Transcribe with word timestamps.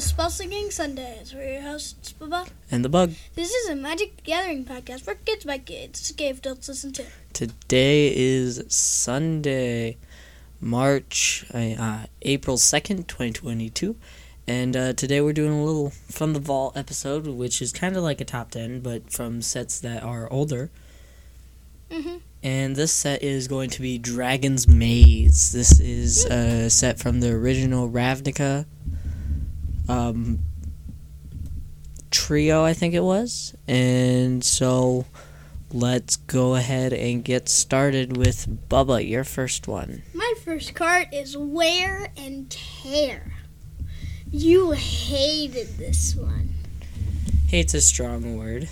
to 0.00 0.06
Spell 0.06 0.30
Singing 0.30 0.70
Sundays. 0.70 1.34
We're 1.34 1.52
your 1.52 1.62
hosts, 1.62 2.14
Bubba. 2.14 2.48
And 2.70 2.82
the 2.82 2.88
bug. 2.88 3.12
This 3.34 3.52
is 3.52 3.68
a 3.68 3.76
Magic 3.76 4.16
the 4.16 4.22
Gathering 4.22 4.64
podcast 4.64 5.02
for 5.02 5.14
kids 5.14 5.44
by 5.44 5.58
kids. 5.58 6.10
Gabe 6.12 6.38
adults 6.38 6.68
listen 6.68 6.90
to. 6.92 7.04
Today 7.34 8.10
is 8.16 8.62
Sunday, 8.68 9.98
March, 10.58 11.44
uh, 11.52 11.58
uh, 11.78 12.06
April 12.22 12.56
2nd, 12.56 13.08
2022. 13.08 13.94
And 14.46 14.74
uh, 14.74 14.92
today 14.94 15.20
we're 15.20 15.34
doing 15.34 15.52
a 15.52 15.62
little 15.62 15.90
From 15.90 16.32
the 16.32 16.40
Vault 16.40 16.78
episode, 16.78 17.26
which 17.26 17.60
is 17.60 17.70
kind 17.70 17.94
of 17.94 18.02
like 18.02 18.22
a 18.22 18.24
top 18.24 18.52
10, 18.52 18.80
but 18.80 19.12
from 19.12 19.42
sets 19.42 19.80
that 19.80 20.02
are 20.02 20.32
older. 20.32 20.70
Mm-hmm. 21.90 22.16
And 22.42 22.74
this 22.74 22.92
set 22.92 23.22
is 23.22 23.48
going 23.48 23.68
to 23.68 23.82
be 23.82 23.98
Dragon's 23.98 24.66
Maze. 24.66 25.52
This 25.52 25.78
is 25.78 26.24
a 26.24 26.70
set 26.70 26.98
from 26.98 27.20
the 27.20 27.32
original 27.32 27.90
Ravnica 27.90 28.64
um, 29.88 30.40
trio, 32.10 32.64
I 32.64 32.72
think 32.72 32.94
it 32.94 33.02
was. 33.02 33.54
And 33.66 34.44
so 34.44 35.06
let's 35.72 36.16
go 36.16 36.54
ahead 36.54 36.92
and 36.92 37.24
get 37.24 37.48
started 37.48 38.16
with 38.16 38.68
Bubba, 38.68 39.08
your 39.08 39.24
first 39.24 39.68
one. 39.68 40.02
My 40.14 40.34
first 40.44 40.74
card 40.74 41.08
is 41.12 41.36
Wear 41.36 42.08
and 42.16 42.50
Tear. 42.50 43.32
You 44.30 44.72
hated 44.72 45.78
this 45.78 46.14
one. 46.14 46.54
Hate's 47.48 47.74
a 47.74 47.80
strong 47.80 48.36
word. 48.36 48.68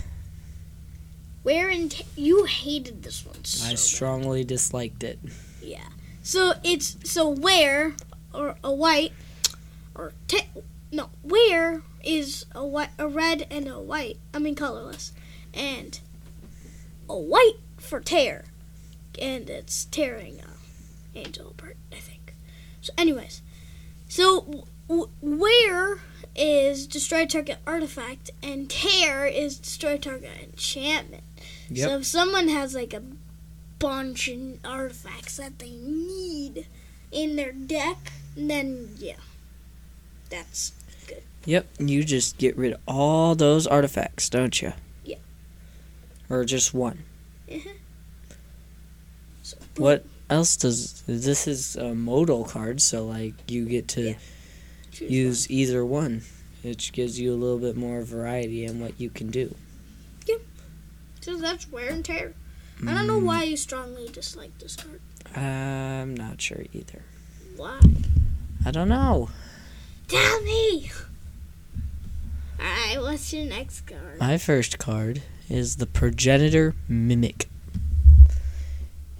Wear 1.43 1.69
and 1.69 1.91
Tear. 1.91 2.05
You 2.15 2.45
hated 2.45 3.03
this 3.03 3.25
one. 3.25 3.43
So 3.43 3.65
I 3.65 3.71
bad. 3.71 3.79
strongly 3.79 4.43
disliked 4.43 5.03
it. 5.03 5.19
Yeah. 5.61 5.83
So 6.21 6.53
it's 6.63 6.97
so 7.09 7.29
wear 7.29 7.95
or 8.33 8.55
a 8.63 8.71
white 8.71 9.11
or 9.95 10.13
te- 10.27 10.47
no 10.91 11.09
wear 11.23 11.81
is 12.03 12.45
a 12.53 12.65
white, 12.65 12.89
a 12.97 13.07
red 13.07 13.45
and 13.51 13.67
a 13.67 13.79
white. 13.79 14.17
I 14.33 14.39
mean 14.39 14.55
colorless, 14.55 15.11
and 15.53 15.99
a 17.09 17.17
white 17.17 17.57
for 17.77 17.99
tear, 17.99 18.45
and 19.19 19.49
it's 19.49 19.85
tearing 19.85 20.39
a 20.41 21.17
angel 21.17 21.53
bird. 21.57 21.75
I 21.91 21.95
think. 21.97 22.33
So, 22.81 22.93
anyways, 22.97 23.41
so 24.07 24.65
w- 24.87 25.09
wear 25.21 25.99
is 26.35 26.87
destroy 26.87 27.25
target 27.25 27.57
artifact, 27.67 28.31
and 28.41 28.69
tear 28.69 29.25
is 29.25 29.59
destroy 29.59 29.97
target 29.97 30.31
enchantment. 30.41 31.23
So 31.87 31.97
if 31.97 32.05
someone 32.05 32.47
has 32.47 32.73
like 32.73 32.93
a 32.93 33.03
bunch 33.79 34.27
of 34.27 34.59
artifacts 34.65 35.37
that 35.37 35.59
they 35.59 35.71
need 35.71 36.67
in 37.11 37.35
their 37.35 37.51
deck, 37.51 38.11
then 38.35 38.95
yeah, 38.97 39.13
that's 40.29 40.71
good. 41.07 41.23
Yep, 41.45 41.67
you 41.79 42.03
just 42.03 42.37
get 42.37 42.57
rid 42.57 42.73
of 42.73 42.79
all 42.87 43.35
those 43.35 43.65
artifacts, 43.67 44.29
don't 44.29 44.61
you? 44.61 44.73
Yeah. 45.05 45.17
Or 46.29 46.45
just 46.45 46.73
one. 46.73 46.99
Uh-huh. 47.51 47.69
so 49.41 49.57
What 49.77 50.05
else 50.29 50.55
does 50.57 51.01
this 51.07 51.47
is 51.47 51.75
a 51.75 51.95
modal 51.95 52.43
card, 52.43 52.81
so 52.81 53.05
like 53.07 53.33
you 53.49 53.65
get 53.65 53.87
to 53.89 54.15
Yeah. 54.99 55.07
use 55.07 55.49
either 55.49 55.83
one, 55.85 56.21
which 56.61 56.91
gives 56.91 57.19
you 57.19 57.33
a 57.33 57.37
little 57.37 57.57
bit 57.59 57.75
more 57.75 58.01
variety 58.03 58.65
in 58.65 58.79
what 58.79 58.99
you 58.99 59.09
can 59.09 59.31
do. 59.31 59.55
one. 60.27 60.39
So 61.21 61.37
that's 61.37 61.69
wear 61.71 61.89
and 61.89 62.03
tear. 62.05 62.33
I 62.87 62.93
don't 62.93 63.07
know 63.07 63.19
why 63.19 63.43
you 63.43 63.57
strongly 63.57 64.07
dislike 64.07 64.57
this 64.59 64.75
card. 64.77 65.01
I'm 65.35 66.15
not 66.15 66.39
sure 66.41 66.63
either. 66.71 67.01
Why? 67.57 67.79
I 68.65 68.71
don't 68.71 68.87
know. 68.87 69.29
Tell 70.09 70.41
me. 70.41 70.91
All 72.59 72.65
right, 72.65 72.97
what's 72.99 73.31
your 73.31 73.45
next 73.45 73.81
card? 73.81 74.19
My 74.19 74.39
first 74.39 74.79
card 74.79 75.21
is 75.47 75.75
the 75.75 75.85
Progenitor 75.85 76.73
Mimic. 76.87 77.47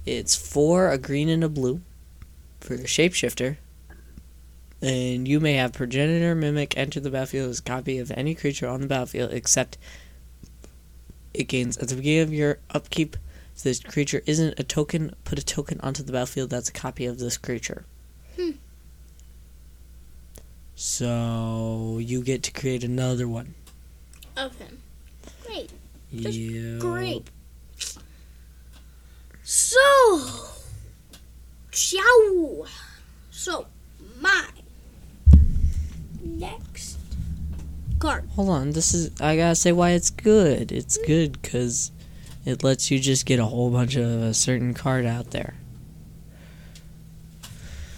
It's 0.04 0.34
four, 0.34 0.90
a 0.90 0.98
green 0.98 1.28
and 1.28 1.44
a 1.44 1.48
blue, 1.48 1.80
for 2.58 2.74
a 2.74 2.78
shapeshifter. 2.78 3.58
And 4.82 5.28
you 5.28 5.38
may 5.38 5.52
have 5.54 5.74
Progenitor 5.74 6.34
Mimic 6.34 6.76
enter 6.76 6.98
the 6.98 7.10
battlefield 7.10 7.50
as 7.50 7.60
a 7.60 7.62
copy 7.62 7.98
of 7.98 8.10
any 8.10 8.34
creature 8.34 8.66
on 8.66 8.80
the 8.80 8.88
battlefield, 8.88 9.32
except 9.32 9.78
it 11.32 11.44
gains 11.44 11.78
at 11.78 11.88
the 11.88 11.94
beginning 11.94 12.22
of 12.22 12.34
your 12.34 12.58
upkeep. 12.70 13.16
If 13.54 13.62
this 13.62 13.78
creature 13.78 14.22
isn't 14.26 14.58
a 14.58 14.64
token, 14.64 15.14
put 15.24 15.38
a 15.38 15.44
token 15.44 15.78
onto 15.82 16.02
the 16.02 16.12
battlefield 16.12 16.50
that's 16.50 16.70
a 16.70 16.72
copy 16.72 17.06
of 17.06 17.20
this 17.20 17.38
creature. 17.38 17.84
So 20.82 21.98
you 22.00 22.22
get 22.22 22.42
to 22.44 22.52
create 22.52 22.84
another 22.84 23.28
one. 23.28 23.54
Of 24.34 24.56
him. 24.56 24.80
Great. 25.44 25.70
That's 26.10 26.34
Yep. 26.34 26.80
Great. 26.80 27.28
So, 29.42 29.78
ciao. 31.70 32.64
So, 33.30 33.66
my 34.20 34.46
next 36.24 36.96
card. 37.98 38.26
Hold 38.34 38.48
on, 38.48 38.70
this 38.70 38.94
is 38.94 39.10
I 39.20 39.36
gotta 39.36 39.56
say 39.56 39.72
why 39.72 39.90
it's 39.90 40.08
good. 40.08 40.72
It's 40.72 40.96
hmm? 40.96 41.06
good 41.06 41.42
because 41.42 41.92
it 42.46 42.64
lets 42.64 42.90
you 42.90 42.98
just 42.98 43.26
get 43.26 43.38
a 43.38 43.44
whole 43.44 43.68
bunch 43.68 43.96
of 43.96 44.06
a 44.06 44.32
certain 44.32 44.72
card 44.72 45.04
out 45.04 45.32
there. 45.32 45.56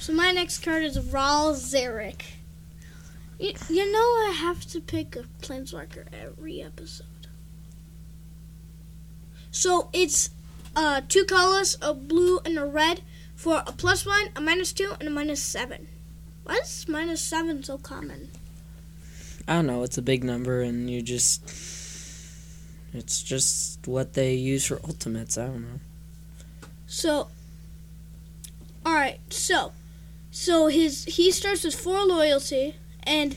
So 0.00 0.12
my 0.12 0.32
next 0.32 0.64
card 0.64 0.82
is 0.82 0.98
Ral 0.98 1.54
Zarek. 1.54 2.22
You, 3.42 3.54
you 3.68 3.90
know 3.90 3.98
I 3.98 4.34
have 4.38 4.64
to 4.66 4.80
pick 4.80 5.16
a 5.16 5.24
planeswalker 5.40 6.06
every 6.12 6.62
episode. 6.62 7.26
So 9.50 9.90
it's 9.92 10.30
uh, 10.76 11.00
two 11.08 11.24
colors, 11.24 11.76
a 11.82 11.92
blue 11.92 12.38
and 12.44 12.56
a 12.56 12.64
red, 12.64 13.02
for 13.34 13.64
a 13.66 13.72
plus 13.72 14.06
one, 14.06 14.28
a 14.36 14.40
minus 14.40 14.72
two, 14.72 14.92
and 15.00 15.08
a 15.08 15.10
minus 15.10 15.42
seven. 15.42 15.88
Why 16.44 16.58
is 16.58 16.86
minus 16.86 17.20
seven 17.20 17.64
so 17.64 17.78
common? 17.78 18.30
I 19.48 19.54
don't 19.54 19.66
know. 19.66 19.82
It's 19.82 19.98
a 19.98 20.02
big 20.02 20.22
number, 20.22 20.60
and 20.60 20.88
you 20.88 21.02
just 21.02 21.42
it's 22.94 23.24
just 23.24 23.88
what 23.88 24.12
they 24.12 24.34
use 24.34 24.66
for 24.66 24.78
ultimates. 24.84 25.36
I 25.36 25.46
don't 25.46 25.62
know. 25.62 25.80
So, 26.86 27.26
all 28.86 28.94
right. 28.94 29.18
So, 29.30 29.72
so 30.30 30.68
his 30.68 31.06
he 31.06 31.32
starts 31.32 31.64
with 31.64 31.74
four 31.74 32.06
loyalty, 32.06 32.76
and 33.04 33.36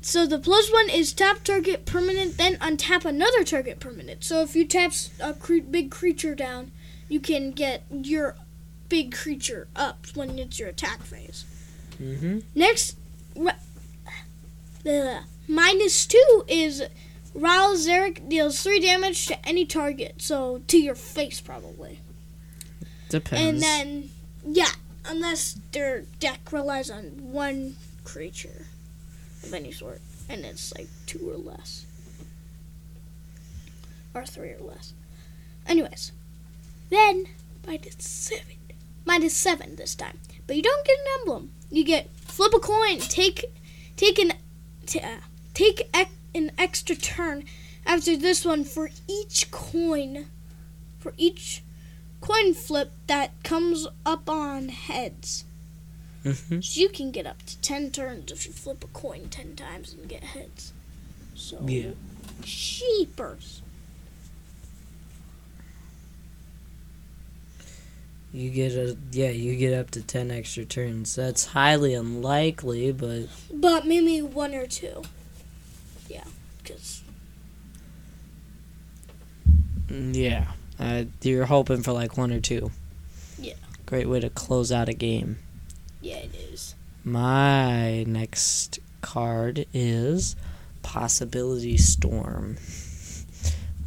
so 0.00 0.26
the 0.26 0.38
plus 0.38 0.70
one 0.70 0.90
is 0.90 1.12
tap 1.12 1.44
target 1.44 1.86
permanent, 1.86 2.36
then 2.36 2.56
untap 2.56 3.04
another 3.04 3.42
target 3.42 3.80
permanent. 3.80 4.22
So 4.22 4.42
if 4.42 4.54
you 4.54 4.66
tap 4.66 4.92
a 5.18 5.32
cre- 5.32 5.58
big 5.58 5.90
creature 5.90 6.34
down, 6.34 6.72
you 7.08 7.20
can 7.20 7.52
get 7.52 7.84
your 7.90 8.36
big 8.88 9.14
creature 9.14 9.66
up 9.74 10.06
when 10.14 10.38
it's 10.38 10.58
your 10.58 10.68
attack 10.68 11.02
phase. 11.02 11.44
Mm-hmm. 12.00 12.40
Next, 12.54 12.98
ra- 13.34 13.52
the 14.82 15.20
minus 15.48 16.04
two 16.04 16.44
is 16.48 16.82
Ral 17.34 17.74
Zarek 17.74 18.28
deals 18.28 18.62
three 18.62 18.80
damage 18.80 19.26
to 19.26 19.48
any 19.48 19.64
target, 19.64 20.16
so 20.18 20.60
to 20.68 20.78
your 20.78 20.94
face 20.94 21.40
probably. 21.40 22.00
Depends. 23.08 23.42
And 23.42 23.62
then, 23.62 24.10
yeah, 24.46 24.72
unless 25.06 25.58
their 25.72 26.02
deck 26.20 26.52
relies 26.52 26.90
on 26.90 27.32
one 27.32 27.76
creature 28.04 28.66
of 29.42 29.52
any 29.52 29.72
sort, 29.72 30.00
and 30.28 30.44
it's 30.44 30.74
like 30.74 30.88
two 31.06 31.28
or 31.28 31.36
less, 31.36 31.86
or 34.14 34.24
three 34.24 34.50
or 34.50 34.60
less. 34.60 34.92
Anyways, 35.66 36.12
then 36.90 37.26
minus 37.66 37.96
seven, 37.98 38.56
minus 39.04 39.36
seven 39.36 39.76
this 39.76 39.94
time, 39.94 40.18
but 40.46 40.56
you 40.56 40.62
don't 40.62 40.86
get 40.86 40.98
an 40.98 41.06
emblem. 41.20 41.50
You 41.70 41.84
get 41.84 42.10
flip 42.16 42.54
a 42.54 42.58
coin, 42.58 42.98
take, 43.00 43.44
take 43.96 44.18
an, 44.18 44.34
t- 44.86 45.00
uh, 45.00 45.18
take 45.54 45.88
ec- 45.94 46.10
an 46.34 46.52
extra 46.58 46.96
turn 46.96 47.44
after 47.86 48.16
this 48.16 48.44
one 48.44 48.64
for 48.64 48.90
each 49.08 49.50
coin, 49.50 50.26
for 50.98 51.14
each 51.16 51.62
coin 52.20 52.54
flip 52.54 52.92
that 53.06 53.30
comes 53.42 53.86
up 54.06 54.28
on 54.28 54.68
heads. 54.68 55.44
Hmm 56.24 56.60
So 56.60 56.80
you 56.80 56.88
can 56.88 57.10
get 57.10 57.26
up 57.26 57.42
to 57.46 57.58
10 57.60 57.90
turns 57.90 58.32
if 58.32 58.46
you 58.46 58.52
flip 58.52 58.82
a 58.82 58.86
coin 58.88 59.28
10 59.30 59.56
times 59.56 59.92
and 59.92 60.08
get 60.08 60.24
heads. 60.24 60.72
So, 61.34 61.60
Yeah. 61.66 61.90
sheepers. 62.44 63.60
You 68.32 68.50
get 68.50 68.72
a 68.72 68.96
yeah. 69.12 69.28
You 69.28 69.54
get 69.54 69.72
up 69.72 69.92
to 69.92 70.02
ten 70.02 70.32
extra 70.32 70.64
turns. 70.64 71.14
That's 71.14 71.46
highly 71.46 71.94
unlikely, 71.94 72.90
but 72.90 73.28
But 73.52 73.86
maybe 73.86 74.22
one 74.22 74.54
or 74.56 74.66
two. 74.66 75.02
Yeah, 76.08 76.24
because 76.60 77.02
yeah. 79.88 80.46
Uh, 80.80 81.04
you're 81.22 81.44
hoping 81.46 81.84
for 81.84 81.92
like 81.92 82.16
one 82.16 82.32
or 82.32 82.40
two. 82.40 82.72
Yeah. 83.38 83.54
Great 83.86 84.08
way 84.08 84.18
to 84.18 84.30
close 84.30 84.72
out 84.72 84.88
a 84.88 84.94
game. 84.94 85.38
Yeah, 86.04 86.16
it 86.16 86.34
is. 86.34 86.74
My 87.02 88.04
next 88.04 88.78
card 89.00 89.64
is 89.72 90.36
Possibility 90.82 91.78
Storm. 91.78 92.58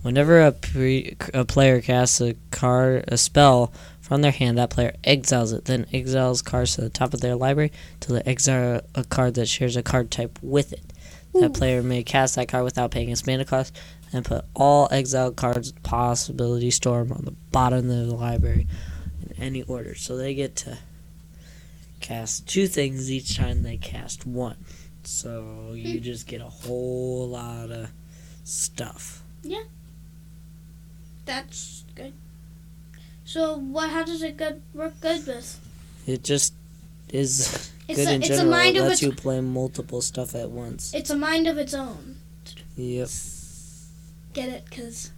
Whenever 0.02 0.42
a, 0.42 0.52
pre- 0.52 1.16
a 1.34 1.46
player 1.46 1.80
casts 1.80 2.20
a 2.20 2.36
card, 2.50 3.06
a 3.08 3.18
spell 3.18 3.72
from 4.02 4.24
their 4.24 4.32
hand, 4.32 4.58
that 4.58 4.72
player 4.72 4.96
exiles 5.04 5.52
it. 5.52 5.66
Then 5.66 5.86
exiles 5.94 6.42
cards 6.42 6.74
to 6.76 6.82
the 6.82 6.90
top 6.90 7.14
of 7.14 7.22
their 7.22 7.36
library 7.36 7.72
till 8.00 8.16
they 8.16 8.24
exile 8.24 8.82
a 8.96 9.04
card 9.04 9.36
that 9.36 9.48
shares 9.48 9.76
a 9.76 9.84
card 9.84 10.10
type 10.10 10.40
with 10.42 10.74
it. 10.74 10.94
Ooh. 11.36 11.42
That 11.42 11.54
player 11.54 11.84
may 11.84 12.02
cast 12.02 12.36
that 12.36 12.48
card 12.48 12.64
without 12.64 12.90
paying 12.90 13.12
its 13.12 13.28
mana 13.28 13.46
cost 13.46 13.76
and 14.12 14.26
put 14.26 14.44
all 14.56 14.88
exiled 14.90 15.36
cards 15.36 15.72
Possibility 15.84 16.72
Storm 16.72 17.12
on 17.12 17.26
the 17.26 17.36
bottom 17.52 17.90
of 17.92 18.08
the 18.08 18.16
library 18.16 18.66
in 19.22 19.40
any 19.40 19.62
order. 19.64 19.94
So 19.94 20.18
they 20.18 20.34
get 20.34 20.56
to 20.58 20.80
cast 22.08 22.48
two 22.48 22.68
things 22.68 23.12
each 23.12 23.36
time 23.36 23.64
they 23.64 23.76
cast 23.76 24.26
one. 24.26 24.56
So 25.04 25.74
you 25.74 25.98
hmm. 25.98 26.04
just 26.04 26.26
get 26.26 26.40
a 26.40 26.46
whole 26.46 27.28
lot 27.28 27.70
of 27.70 27.90
stuff. 28.46 29.24
Yeah. 29.44 29.64
That's 31.26 31.84
good. 31.96 32.14
So 33.26 33.58
what? 33.58 33.90
How 33.90 34.04
does 34.04 34.24
it 34.24 34.38
good 34.38 34.62
work 34.74 35.00
good 35.02 35.28
with? 35.28 35.60
It 36.06 36.24
just 36.24 36.54
is 37.10 37.72
It's 37.90 38.00
good 38.00 38.08
a, 38.08 38.14
in 38.14 38.22
it's 38.22 38.30
general. 38.30 38.48
a 38.48 38.52
mind 38.52 38.78
it 38.78 38.80
of 38.80 38.88
lets 38.88 39.02
you 39.02 39.12
play 39.12 39.42
multiple 39.42 40.02
stuff 40.02 40.34
at 40.34 40.50
once. 40.50 40.94
It's 40.94 41.10
a 41.10 41.18
mind 41.18 41.48
of 41.48 41.58
its 41.58 41.74
own. 41.74 42.16
Yep. 42.78 43.10
Get 44.34 44.50
it? 44.50 44.72
Cause 44.72 45.12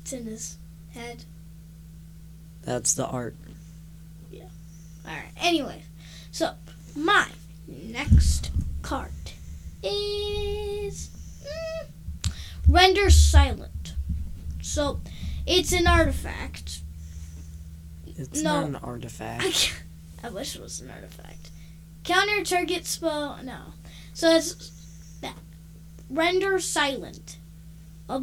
it's 0.00 0.12
in 0.12 0.26
his 0.26 0.58
head. 0.92 1.24
That's 2.62 2.94
the 2.94 3.06
art. 3.06 3.36
All 5.06 5.12
right. 5.12 5.32
Anyway, 5.40 5.82
so 6.30 6.54
my 6.96 7.28
next 7.66 8.50
card 8.82 9.10
is 9.82 11.10
mm, 11.44 12.30
render 12.68 13.10
silent. 13.10 13.94
So 14.62 15.00
it's 15.46 15.72
an 15.72 15.86
artifact. 15.86 16.80
It's 18.06 18.42
No. 18.42 18.60
not 18.60 18.66
an 18.68 18.76
artifact. 18.76 19.74
I, 20.22 20.26
I 20.28 20.30
wish 20.30 20.54
it 20.56 20.62
was 20.62 20.80
an 20.80 20.90
artifact. 20.90 21.50
Counter 22.04 22.42
target 22.44 22.86
spell. 22.86 23.38
No. 23.42 23.58
So 24.12 24.30
it's 24.36 24.70
that 25.20 25.36
render 26.08 26.58
silent. 26.60 27.38
A 28.08 28.22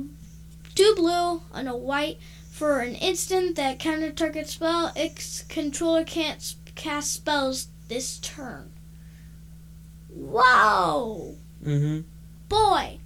two 0.75 0.94
blue 0.95 1.42
and 1.54 1.68
a 1.68 1.75
white 1.75 2.18
for 2.50 2.80
an 2.80 2.95
instant 2.95 3.56
that 3.56 3.80
counter 3.80 4.12
target 4.12 4.48
spell. 4.48 4.92
Its 4.95 5.42
controller 5.44 6.04
can't 6.04 6.56
cast 6.81 7.13
spells 7.13 7.68
this 7.88 8.18
turn. 8.19 8.72
Wow, 10.10 11.36
Mm-hmm. 11.63 12.01
boy! 12.50 12.98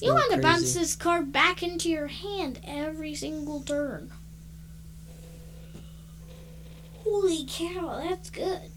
You 0.00 0.14
want 0.14 0.32
to 0.32 0.38
bounce 0.40 0.72
this 0.74 0.96
card 0.96 1.30
back 1.32 1.62
into 1.62 1.90
your 1.90 2.06
hand 2.06 2.60
every 2.66 3.14
single 3.14 3.60
turn. 3.60 4.10
Holy 7.04 7.44
cow, 7.46 8.00
that's 8.08 8.30
good. 8.30 8.70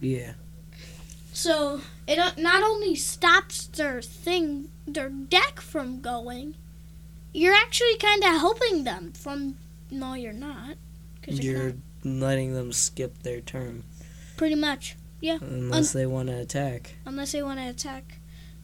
Yeah. 0.00 0.34
So 1.32 1.80
it 2.06 2.18
uh, 2.18 2.30
not 2.38 2.62
only 2.62 2.94
stops 2.94 3.66
their 3.66 4.00
thing, 4.00 4.70
their 4.86 5.08
deck 5.10 5.60
from 5.60 6.00
going, 6.00 6.54
you're 7.34 7.54
actually 7.54 7.96
kind 7.98 8.22
of 8.24 8.30
helping 8.40 8.84
them 8.84 9.12
from. 9.12 9.56
No, 9.90 10.14
you're 10.14 10.32
not. 10.32 10.76
'cause 11.22 11.40
you're, 11.40 11.56
You're 11.56 11.66
not. 11.72 11.74
Letting 12.20 12.54
them 12.54 12.72
skip 12.72 13.22
their 13.22 13.40
turn 13.40 13.84
pretty 14.36 14.54
much, 14.54 14.96
yeah. 15.20 15.38
unless 15.40 15.92
they 15.92 16.06
want 16.06 16.28
to 16.28 16.38
attack. 16.38 16.94
unless 17.04 17.32
they 17.32 17.42
want 17.42 17.58
to 17.58 17.68
attack 17.68 18.18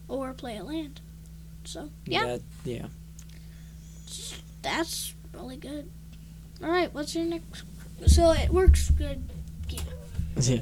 or 0.08 0.32
play 0.32 0.56
a 0.56 0.64
land. 0.64 1.00
So 1.64 1.90
yeah, 2.06 2.24
That, 2.24 2.42
yeah. 2.64 2.86
that's 4.62 5.14
really 5.32 5.56
good. 5.56 5.90
All 6.62 6.70
right, 6.70 6.92
what's 6.94 7.14
your 7.14 7.24
next? 7.24 7.64
So 8.06 8.32
it 8.32 8.50
works 8.50 8.90
good. 8.90 9.28
Yeah. 9.68 9.80
yeah. 10.40 10.60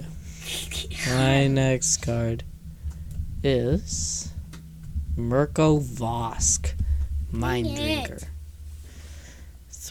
My 1.09 1.47
next 1.49 1.99
card 1.99 2.45
is 3.43 4.33
Mirko 5.17 5.79
Vosk, 5.81 6.73
Mind 7.31 7.77
Dang 7.77 8.05
it. 8.05 8.29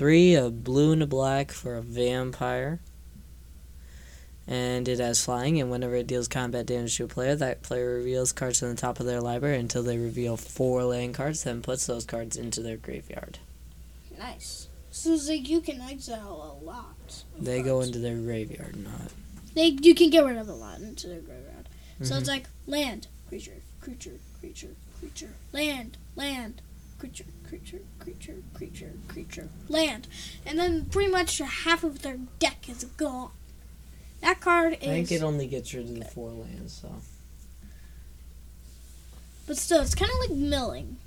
Three, 0.01 0.33
a 0.33 0.49
blue 0.49 0.93
and 0.93 1.03
a 1.03 1.05
black 1.05 1.51
for 1.51 1.75
a 1.75 1.81
vampire. 1.83 2.79
And 4.47 4.87
it 4.87 4.97
has 4.97 5.23
flying, 5.23 5.61
and 5.61 5.69
whenever 5.69 5.93
it 5.93 6.07
deals 6.07 6.27
combat 6.27 6.65
damage 6.65 6.97
to 6.97 7.03
a 7.03 7.07
player, 7.07 7.35
that 7.35 7.61
player 7.61 7.93
reveals 7.97 8.31
cards 8.31 8.63
on 8.63 8.69
the 8.69 8.75
top 8.81 8.99
of 8.99 9.05
their 9.05 9.21
library 9.21 9.59
until 9.59 9.83
they 9.83 9.99
reveal 9.99 10.37
four 10.37 10.83
land 10.85 11.13
cards, 11.13 11.43
then 11.43 11.61
puts 11.61 11.85
those 11.85 12.03
cards 12.03 12.35
into 12.35 12.63
their 12.63 12.77
graveyard. 12.77 13.37
nice. 14.17 14.69
So 14.89 15.13
it's 15.13 15.29
like 15.29 15.47
you 15.47 15.61
can 15.61 15.79
exile 15.79 16.57
a 16.59 16.65
lot. 16.65 17.23
They 17.39 17.61
go 17.61 17.81
into 17.81 17.99
their 17.99 18.17
graveyard, 18.17 18.77
not. 18.83 19.11
They 19.53 19.67
you 19.67 19.93
can 19.93 20.09
get 20.09 20.25
rid 20.25 20.37
of 20.37 20.49
a 20.49 20.53
lot 20.53 20.79
into 20.79 21.09
their 21.09 21.21
graveyard. 21.21 21.69
So 22.01 22.15
Mhm. 22.15 22.19
it's 22.21 22.27
like 22.27 22.47
land, 22.65 23.05
creature, 23.29 23.61
creature, 23.79 24.17
creature, 24.39 24.75
creature, 24.99 25.35
land, 25.53 25.97
land, 26.15 26.63
creature, 27.01 27.25
creature, 27.49 27.79
creature, 27.97 28.35
creature, 28.53 28.91
creature, 29.07 29.49
land, 29.67 30.07
and 30.45 30.59
then 30.59 30.85
pretty 30.85 31.09
much 31.09 31.39
half 31.39 31.83
of 31.83 32.03
their 32.03 32.19
deck 32.37 32.69
is 32.69 32.83
gone. 32.83 33.31
That 34.21 34.39
card 34.39 34.73
is. 34.73 34.87
I 34.87 34.91
think 34.91 35.11
it 35.11 35.23
only 35.23 35.47
gets 35.47 35.73
rid 35.73 35.89
of 35.89 35.97
the 35.97 36.05
four 36.05 36.29
lands, 36.29 36.79
so. 36.79 36.93
but 39.47 39.57
still, 39.57 39.81
it's 39.81 39.95
kind 39.95 40.11
of 40.11 40.29
like 40.29 40.37
milling. 40.37 40.97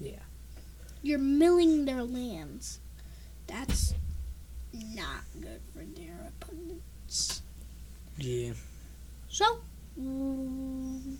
Yeah. 0.00 0.24
You're 1.02 1.18
milling 1.18 1.84
their 1.84 2.02
lands. 2.02 2.80
That's 3.46 3.92
not 4.72 5.24
good 5.38 5.60
for 5.74 5.84
their 6.00 6.30
opponents. 6.40 7.42
Yeah. 8.16 8.54
So, 9.28 9.58
mm, 10.00 11.16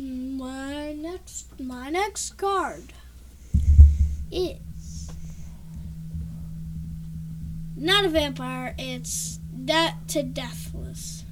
my 0.00 0.92
next 0.92 1.60
my 1.60 1.88
next 1.88 2.36
card 2.36 2.92
is 4.30 5.10
not 7.76 8.04
a 8.04 8.08
vampire. 8.08 8.74
It's 8.78 9.38
Debt 9.64 10.08
to 10.08 10.22
deathless. 10.22 11.24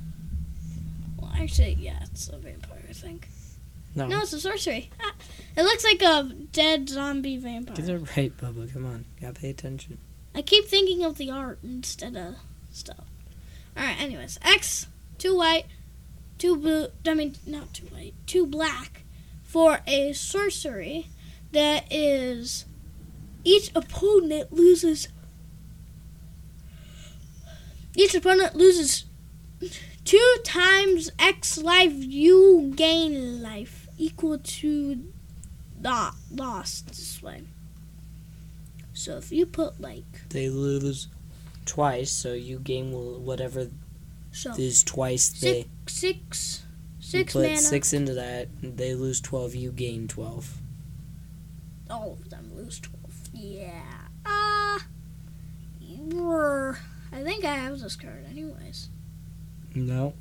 Well, 1.17 1.33
actually, 1.41 1.79
yeah, 1.81 2.01
it's 2.03 2.29
a 2.29 2.37
vampire. 2.37 2.85
I 2.89 2.93
think. 2.93 3.29
No. 3.95 4.07
No, 4.07 4.21
it's 4.21 4.33
a 4.35 4.41
sorcery. 4.41 4.91
Ah, 5.01 5.15
it 5.57 5.63
looks 5.63 5.85
like 5.85 6.03
a 6.03 6.25
dead 6.53 6.89
zombie 6.89 7.39
vampire. 7.39 7.77
Get 7.77 7.89
it 7.89 8.17
right, 8.17 8.37
Bubba. 8.37 8.71
Come 8.73 8.85
on. 8.85 9.07
you 9.19 9.27
Gotta 9.27 9.41
pay 9.41 9.49
attention. 9.49 9.99
I 10.35 10.43
keep 10.43 10.67
thinking 10.67 11.03
of 11.03 11.17
the 11.17 11.31
art 11.31 11.61
instead 11.63 12.15
of 12.15 12.35
stuff. 12.71 13.07
Alright, 13.75 13.99
anyways. 13.99 14.39
X, 14.43 14.87
two 15.17 15.35
white, 15.35 15.65
two 16.37 16.57
blue, 16.57 16.89
I 17.07 17.15
mean, 17.15 17.37
not 17.47 17.73
two 17.73 17.87
white, 17.87 18.13
two 18.27 18.47
black 18.47 19.05
for 19.45 19.81
a 19.87 20.13
sorcery 20.13 21.07
that 21.53 21.91
is 21.91 22.67
each 23.47 23.71
opponent 23.77 24.53
loses. 24.53 25.07
Each 27.95 28.15
opponent 28.15 28.57
loses 28.57 29.05
two 30.05 30.35
times 30.45 31.11
X 31.19 31.57
life, 31.57 31.93
you 31.95 32.73
gain 32.75 33.41
life 33.43 33.87
equal 33.97 34.39
to 34.39 35.03
the 35.81 36.11
lost 36.31 36.89
this 36.89 37.23
way. 37.23 37.45
So 38.93 39.17
if 39.17 39.31
you 39.31 39.47
put 39.47 39.81
like 39.81 40.29
They 40.31 40.49
lose 40.49 41.07
twice, 41.65 42.11
so 42.11 42.33
you 42.35 42.59
gain 42.59 42.93
whatever 43.25 43.69
so 44.33 44.55
is 44.59 44.83
twice 44.83 45.29
they. 45.41 45.67
six 45.87 46.65
You 47.13 47.25
put 47.25 47.43
mana. 47.45 47.57
six 47.59 47.93
into 47.93 48.13
that, 48.15 48.49
they 48.61 48.95
lose 48.95 49.21
12, 49.21 49.55
you 49.55 49.71
gain 49.71 50.09
12. 50.09 50.59
All 51.89 52.15
of 52.15 52.29
them 52.31 52.51
lose 52.55 52.81
twelve. 52.81 53.06
Yeah. 53.37 53.83
Ah. 54.25 54.79
Uh, 56.13 56.75
I 57.13 57.23
think 57.23 57.45
I 57.45 57.55
have 57.55 57.79
this 57.81 57.97
card 57.97 58.27
anyways. 58.31 58.89
No. 59.75 60.15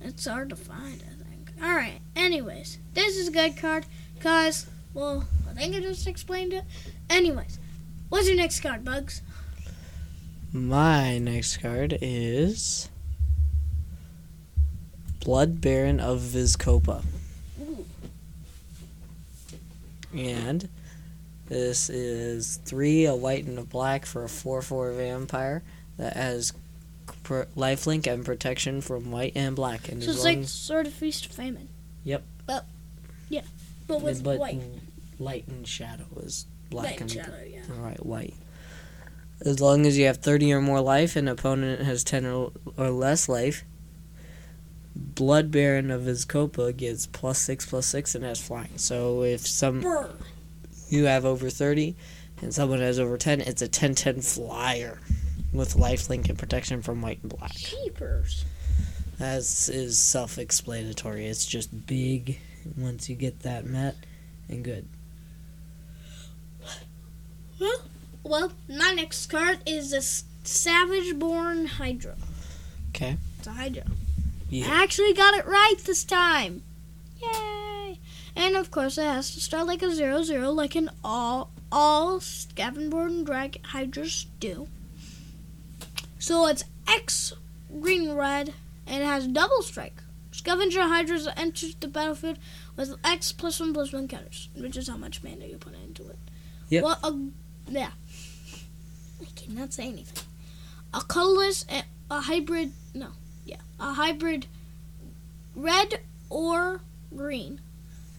It's 0.00 0.26
hard 0.26 0.50
to 0.50 0.56
find, 0.56 1.02
I 1.02 1.24
think. 1.24 1.52
Alright, 1.62 2.00
anyways. 2.14 2.78
This 2.94 3.16
is 3.16 3.28
a 3.28 3.32
good 3.32 3.56
card, 3.56 3.86
cause 4.20 4.66
well, 4.92 5.26
I 5.50 5.54
think 5.54 5.74
I 5.74 5.80
just 5.80 6.06
explained 6.06 6.52
it. 6.52 6.64
Anyways. 7.10 7.58
What's 8.08 8.28
your 8.28 8.36
next 8.36 8.60
card, 8.60 8.84
Bugs? 8.84 9.22
My 10.52 11.18
next 11.18 11.56
card 11.56 11.98
is. 12.00 12.88
Blood 15.24 15.60
Baron 15.60 15.98
of 15.98 16.20
Vizkopa. 16.20 17.02
Ooh. 17.60 17.84
And 20.14 20.68
this 21.46 21.90
is 21.90 22.56
three, 22.64 23.04
a 23.04 23.14
white 23.14 23.44
and 23.44 23.58
a 23.58 23.62
black 23.64 24.06
for 24.06 24.24
a 24.24 24.28
4 24.28 24.62
4 24.62 24.92
vampire 24.92 25.62
that 25.96 26.14
has 26.16 26.52
pr- 27.22 27.42
lifelink 27.56 28.06
and 28.06 28.24
protection 28.24 28.80
from 28.80 29.10
white 29.10 29.32
and 29.34 29.54
black. 29.54 29.88
And 29.88 30.02
So 30.02 30.10
it's 30.10 30.24
like 30.24 30.44
Sword 30.44 30.86
of 30.86 30.92
Feast 30.92 31.26
of 31.26 31.32
Famine. 31.32 31.68
Yep. 32.04 32.22
But 32.46 32.66
yeah, 33.28 33.42
but 33.86 34.00
with 34.00 34.22
but 34.22 34.38
white. 34.38 34.60
light 35.18 35.46
and 35.48 35.66
shadow 35.66 36.06
is 36.22 36.46
black 36.70 36.92
Light 36.92 37.00
and 37.02 37.10
shadow, 37.10 37.32
yeah. 37.46 37.60
All 37.70 37.82
right, 37.82 38.04
white. 38.04 38.34
As 39.40 39.60
long 39.60 39.84
as 39.84 39.98
you 39.98 40.06
have 40.06 40.18
30 40.18 40.52
or 40.52 40.60
more 40.60 40.80
life 40.80 41.16
and 41.16 41.28
opponent 41.28 41.82
has 41.82 42.04
10 42.04 42.24
or, 42.26 42.52
or 42.76 42.90
less 42.90 43.28
life, 43.28 43.64
Blood 44.96 45.50
Baron 45.50 45.90
of 45.90 46.02
Vizkopa 46.02 46.74
gets 46.76 47.06
plus 47.06 47.38
6 47.40 47.66
plus 47.66 47.86
6 47.86 48.14
and 48.14 48.24
has 48.24 48.40
flying. 48.40 48.76
So 48.78 49.22
if 49.22 49.46
some 49.46 49.80
Brr. 49.80 50.10
You 50.94 51.06
have 51.06 51.24
over 51.24 51.50
30 51.50 51.96
and 52.40 52.54
someone 52.54 52.78
has 52.78 53.00
over 53.00 53.18
10, 53.18 53.40
it's 53.40 53.62
a 53.62 53.66
10 53.66 53.96
10 53.96 54.20
flyer 54.20 55.00
with 55.52 55.74
lifelink 55.74 56.28
and 56.28 56.38
protection 56.38 56.82
from 56.82 57.02
white 57.02 57.18
and 57.22 57.36
black. 57.36 57.52
Cheapers. 57.52 58.44
As 59.18 59.68
is 59.68 59.98
self 59.98 60.38
explanatory. 60.38 61.26
It's 61.26 61.46
just 61.46 61.86
big 61.88 62.38
once 62.76 63.08
you 63.08 63.16
get 63.16 63.40
that 63.40 63.64
met 63.64 63.96
and 64.48 64.62
good. 64.62 64.86
Well, 67.58 67.82
well, 68.22 68.52
my 68.68 68.92
next 68.92 69.26
card 69.26 69.58
is 69.66 69.92
a 69.92 69.98
Savageborn 70.44 71.66
Hydra. 71.66 72.14
Okay. 72.90 73.16
It's 73.38 73.48
a 73.48 73.52
Hydra. 73.52 73.84
Yeah. 74.48 74.66
I 74.70 74.84
actually 74.84 75.12
got 75.12 75.34
it 75.34 75.44
right 75.44 75.74
this 75.84 76.04
time. 76.04 76.62
Yay! 77.20 77.63
And 78.36 78.56
of 78.56 78.70
course, 78.70 78.98
it 78.98 79.04
has 79.04 79.32
to 79.34 79.40
start 79.40 79.66
like 79.66 79.82
a 79.82 79.94
zero 79.94 80.22
zero, 80.22 80.50
like 80.50 80.74
an 80.74 80.90
all 81.04 81.50
all 81.70 82.18
Scavenborn 82.20 83.24
Drag 83.24 83.64
Hydras 83.66 84.26
do. 84.40 84.68
So 86.18 86.46
it's 86.46 86.64
X 86.88 87.32
green 87.80 88.12
red, 88.12 88.54
and 88.86 89.02
it 89.02 89.06
has 89.06 89.26
double 89.26 89.62
strike. 89.62 90.02
Scavenger 90.32 90.82
Hydras 90.82 91.28
enters 91.36 91.74
the 91.76 91.88
battlefield 91.88 92.38
with 92.76 92.96
X 93.04 93.32
plus 93.32 93.60
one 93.60 93.72
plus 93.72 93.92
one 93.92 94.08
counters, 94.08 94.48
which 94.56 94.76
is 94.76 94.88
how 94.88 94.96
much 94.96 95.22
mana 95.22 95.46
you 95.46 95.56
put 95.56 95.74
into 95.74 96.08
it. 96.08 96.18
Yep. 96.70 96.82
Well, 96.82 96.98
a, 97.02 97.70
yeah. 97.70 97.90
I 99.20 99.26
cannot 99.36 99.72
say 99.72 99.88
anything. 99.88 100.24
A 100.92 101.00
colorless, 101.02 101.64
a, 101.70 101.84
a 102.10 102.20
hybrid, 102.20 102.72
no, 102.94 103.08
yeah, 103.44 103.60
a 103.78 103.92
hybrid 103.94 104.46
red 105.54 106.00
or 106.30 106.80
green. 107.14 107.60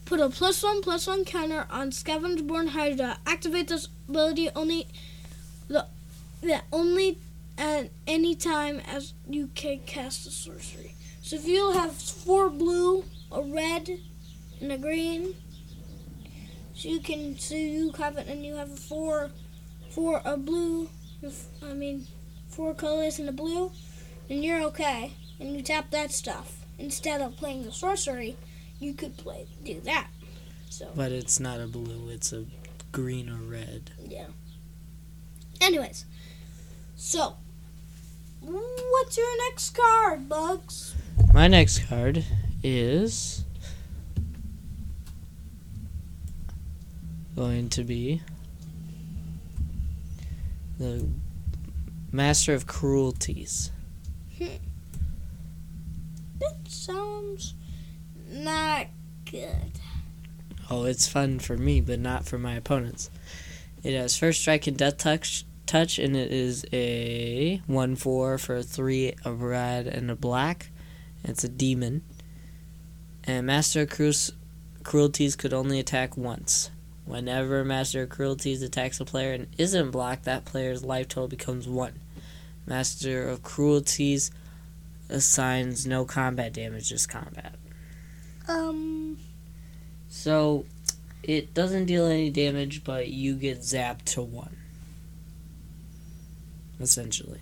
Put 0.05 0.19
a 0.19 0.29
plus 0.29 0.61
one 0.61 0.81
plus 0.81 1.07
one 1.07 1.25
counter 1.25 1.65
on 1.71 1.89
Scavenge 1.89 2.45
Born 2.45 2.67
Hydra. 2.67 3.17
Activate 3.25 3.67
this 3.67 3.87
ability 4.07 4.49
only 4.55 4.87
the 5.67 5.87
yeah, 6.41 6.61
only 6.71 7.17
at 7.57 7.89
any 8.05 8.35
time 8.35 8.81
as 8.87 9.13
you 9.27 9.49
can 9.55 9.79
cast 9.87 10.27
a 10.27 10.29
sorcery. 10.29 10.93
So 11.23 11.37
if 11.37 11.47
you 11.47 11.71
have 11.71 11.93
four 11.93 12.51
blue, 12.51 13.03
a 13.31 13.41
red, 13.41 13.89
and 14.61 14.71
a 14.71 14.77
green, 14.77 15.35
so 16.75 16.87
you 16.87 16.99
can 16.99 17.39
so 17.39 17.55
you 17.55 17.91
have 17.93 18.17
it 18.17 18.27
and 18.27 18.45
you 18.45 18.55
have 18.55 18.71
a 18.71 18.75
four 18.75 19.31
four 19.89 20.21
a 20.23 20.37
blue 20.37 20.89
I 21.63 21.73
mean 21.73 22.05
four 22.49 22.73
colors 22.73 23.17
and 23.17 23.27
a 23.27 23.31
blue, 23.31 23.71
then 24.27 24.43
you're 24.43 24.61
okay. 24.63 25.13
And 25.39 25.55
you 25.55 25.61
tap 25.61 25.91
that 25.91 26.11
stuff. 26.11 26.65
Instead 26.77 27.21
of 27.21 27.37
playing 27.37 27.63
the 27.63 27.71
sorcery, 27.71 28.37
you 28.79 28.93
could 28.93 29.17
play 29.17 29.47
do 29.63 29.79
that. 29.81 30.07
So 30.69 30.91
But 30.95 31.11
it's 31.11 31.39
not 31.39 31.59
a 31.59 31.67
blue, 31.67 32.09
it's 32.09 32.33
a 32.33 32.45
green 32.91 33.29
or 33.29 33.37
red. 33.37 33.91
yeah. 34.07 34.27
Anyways, 35.61 36.05
so 36.95 37.37
what's 38.41 39.17
your 39.17 39.49
next 39.49 39.75
card, 39.75 40.27
Bugs? 40.29 40.93
My 41.33 41.47
next 41.47 41.87
card 41.87 42.25
is 42.63 43.43
going 47.35 47.69
to 47.69 47.83
be 47.83 48.21
the 50.79 51.07
Master 52.11 52.53
of 52.53 52.67
Cruelties. 52.67 53.71
Hmm. 54.37 54.45
That 56.39 56.55
sounds 56.67 57.53
not 58.29 58.87
good. 59.29 59.71
Oh, 60.69 60.85
it's 60.85 61.07
fun 61.07 61.39
for 61.39 61.57
me, 61.57 61.81
but 61.81 61.99
not 61.99 62.25
for 62.25 62.37
my 62.37 62.55
opponents. 62.55 63.09
It 63.83 63.95
has 63.95 64.17
first 64.17 64.41
strike 64.41 64.65
and 64.65 64.75
death 64.75 64.97
touch, 64.97 65.45
touch, 65.65 65.99
and 65.99 66.15
it 66.15 66.31
is 66.31 66.65
a 66.73 67.61
one 67.67 67.95
four 67.95 68.37
for 68.37 68.57
a 68.57 68.63
three, 68.63 69.13
a 69.23 69.31
red 69.31 69.85
and 69.85 70.09
a 70.09 70.15
black. 70.15 70.71
It's 71.23 71.43
a 71.43 71.49
demon. 71.49 72.01
And 73.23 73.45
Master 73.45 73.81
of 73.81 73.89
Cru- 73.89 74.11
Cruelties 74.83 75.35
could 75.35 75.53
only 75.53 75.79
attack 75.79 76.17
once. 76.17 76.71
Whenever 77.05 77.63
Master 77.63 78.03
of 78.03 78.09
Cruelties 78.09 78.63
attacks 78.63 78.99
a 78.99 79.05
player 79.05 79.33
and 79.33 79.47
isn't 79.57 79.91
blocked, 79.91 80.23
that 80.23 80.45
player's 80.45 80.83
life 80.83 81.07
total 81.07 81.27
becomes 81.27 81.67
one. 81.67 81.99
Master 82.65 83.27
of 83.27 83.43
Cruelties 83.43 84.31
assigns 85.09 85.85
no 85.85 86.05
combat 86.05 86.53
damage, 86.53 86.89
just 86.89 87.07
combat. 87.09 87.55
Um, 88.47 89.17
So 90.09 90.65
it 91.23 91.53
doesn't 91.53 91.85
deal 91.85 92.05
any 92.05 92.29
damage, 92.29 92.83
but 92.83 93.09
you 93.09 93.35
get 93.35 93.59
zapped 93.59 94.05
to 94.05 94.21
one. 94.21 94.57
Essentially. 96.79 97.39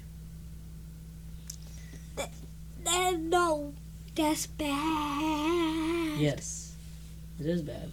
that, 2.16 3.20
no, 3.20 3.74
that's 4.16 4.48
bad. 4.48 6.20
Yes. 6.20 6.74
It 7.40 7.46
is 7.48 7.62
bad. 7.62 7.92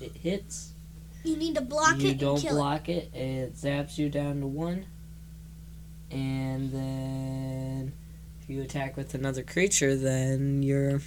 It 0.00 0.12
hits. 0.16 0.72
You 1.24 1.36
need 1.36 1.56
to 1.56 1.60
block 1.60 1.98
you 1.98 2.10
it 2.10 2.12
You 2.12 2.14
don't 2.14 2.48
block 2.48 2.88
it. 2.88 3.12
It 3.12 3.54
zaps 3.56 3.98
you 3.98 4.08
down 4.08 4.40
to 4.40 4.46
one. 4.46 4.86
And 6.10 6.70
then 6.70 7.92
if 8.40 8.48
you 8.48 8.62
attack 8.62 8.96
with 8.96 9.14
another 9.14 9.42
creature, 9.42 9.96
then 9.96 10.62
you're 10.62 11.00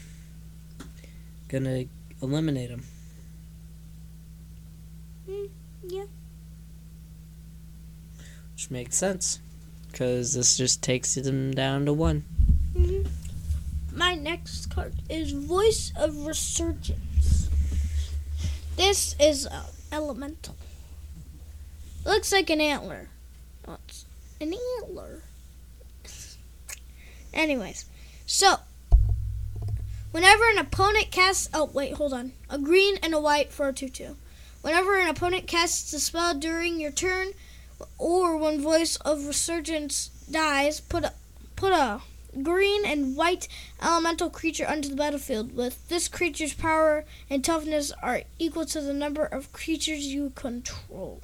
gonna 1.50 1.86
eliminate 2.22 2.70
him. 2.70 2.84
Mm, 5.28 5.50
yeah. 5.88 6.06
Which 8.54 8.72
makes 8.72 8.96
sense. 8.96 9.40
Because 9.92 10.34
this 10.34 10.56
just 10.56 10.82
takes 10.84 11.16
them 11.16 11.52
down 11.52 11.86
to 11.86 11.94
one. 11.94 12.24
Mhm. 12.74 13.10
My 13.94 14.16
next 14.16 14.68
card 14.68 14.94
is 15.10 15.32
Voice 15.32 15.92
of 15.96 16.16
Resurgence. 16.26 17.50
This 18.76 19.16
is 19.20 19.48
uh, 19.48 19.66
elemental. 19.92 20.56
Looks 22.06 22.32
like 22.32 22.50
an 22.50 22.62
antler. 22.62 23.10
Oh, 23.68 23.78
an 24.40 24.54
antler. 24.82 25.24
Anyways, 27.34 27.86
so 28.26 28.58
whenever 30.12 30.44
an 30.50 30.58
opponent 30.58 31.12
casts, 31.12 31.50
oh 31.54 31.70
wait, 31.74 31.94
hold 31.94 32.14
on, 32.14 32.34
a 32.50 32.58
green 32.58 32.98
and 33.04 33.14
a 33.14 33.20
white 33.20 33.52
for 33.52 33.68
a 33.68 33.74
two-two. 33.74 34.16
Whenever 34.62 34.98
an 34.98 35.10
opponent 35.10 35.48
casts 35.48 35.94
a 35.94 36.00
spell 36.00 36.34
during 36.34 36.80
your 36.80 36.92
turn, 36.92 37.32
or 37.98 38.38
when 38.38 38.62
Voice 38.62 38.98
of 38.98 39.26
Resurgence 39.26 40.10
dies, 40.30 40.80
put 40.82 41.06
a 41.06 41.14
put 41.56 41.72
a 41.72 42.02
green 42.44 42.86
and 42.86 43.16
white 43.16 43.48
elemental 43.82 44.30
creature 44.30 44.68
onto 44.68 44.90
the 44.90 44.96
battlefield. 44.96 45.56
With 45.56 45.88
this 45.90 46.08
creature's 46.08 46.54
power 46.54 47.06
and 47.30 47.44
toughness 47.44 47.92
are 48.04 48.22
equal 48.38 48.66
to 48.68 48.82
the 48.82 48.94
number 48.94 49.26
of 49.26 49.52
creatures 49.54 50.06
you 50.06 50.32
control. 50.36 51.22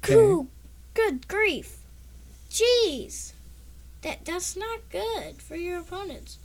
Cool. 0.00 0.46
Good 0.94 1.28
grief. 1.28 1.78
Jeez. 2.50 3.32
That 4.02 4.24
that's 4.24 4.56
not 4.56 4.88
good 4.90 5.42
for 5.42 5.56
your 5.56 5.80
opponents. 5.80 6.38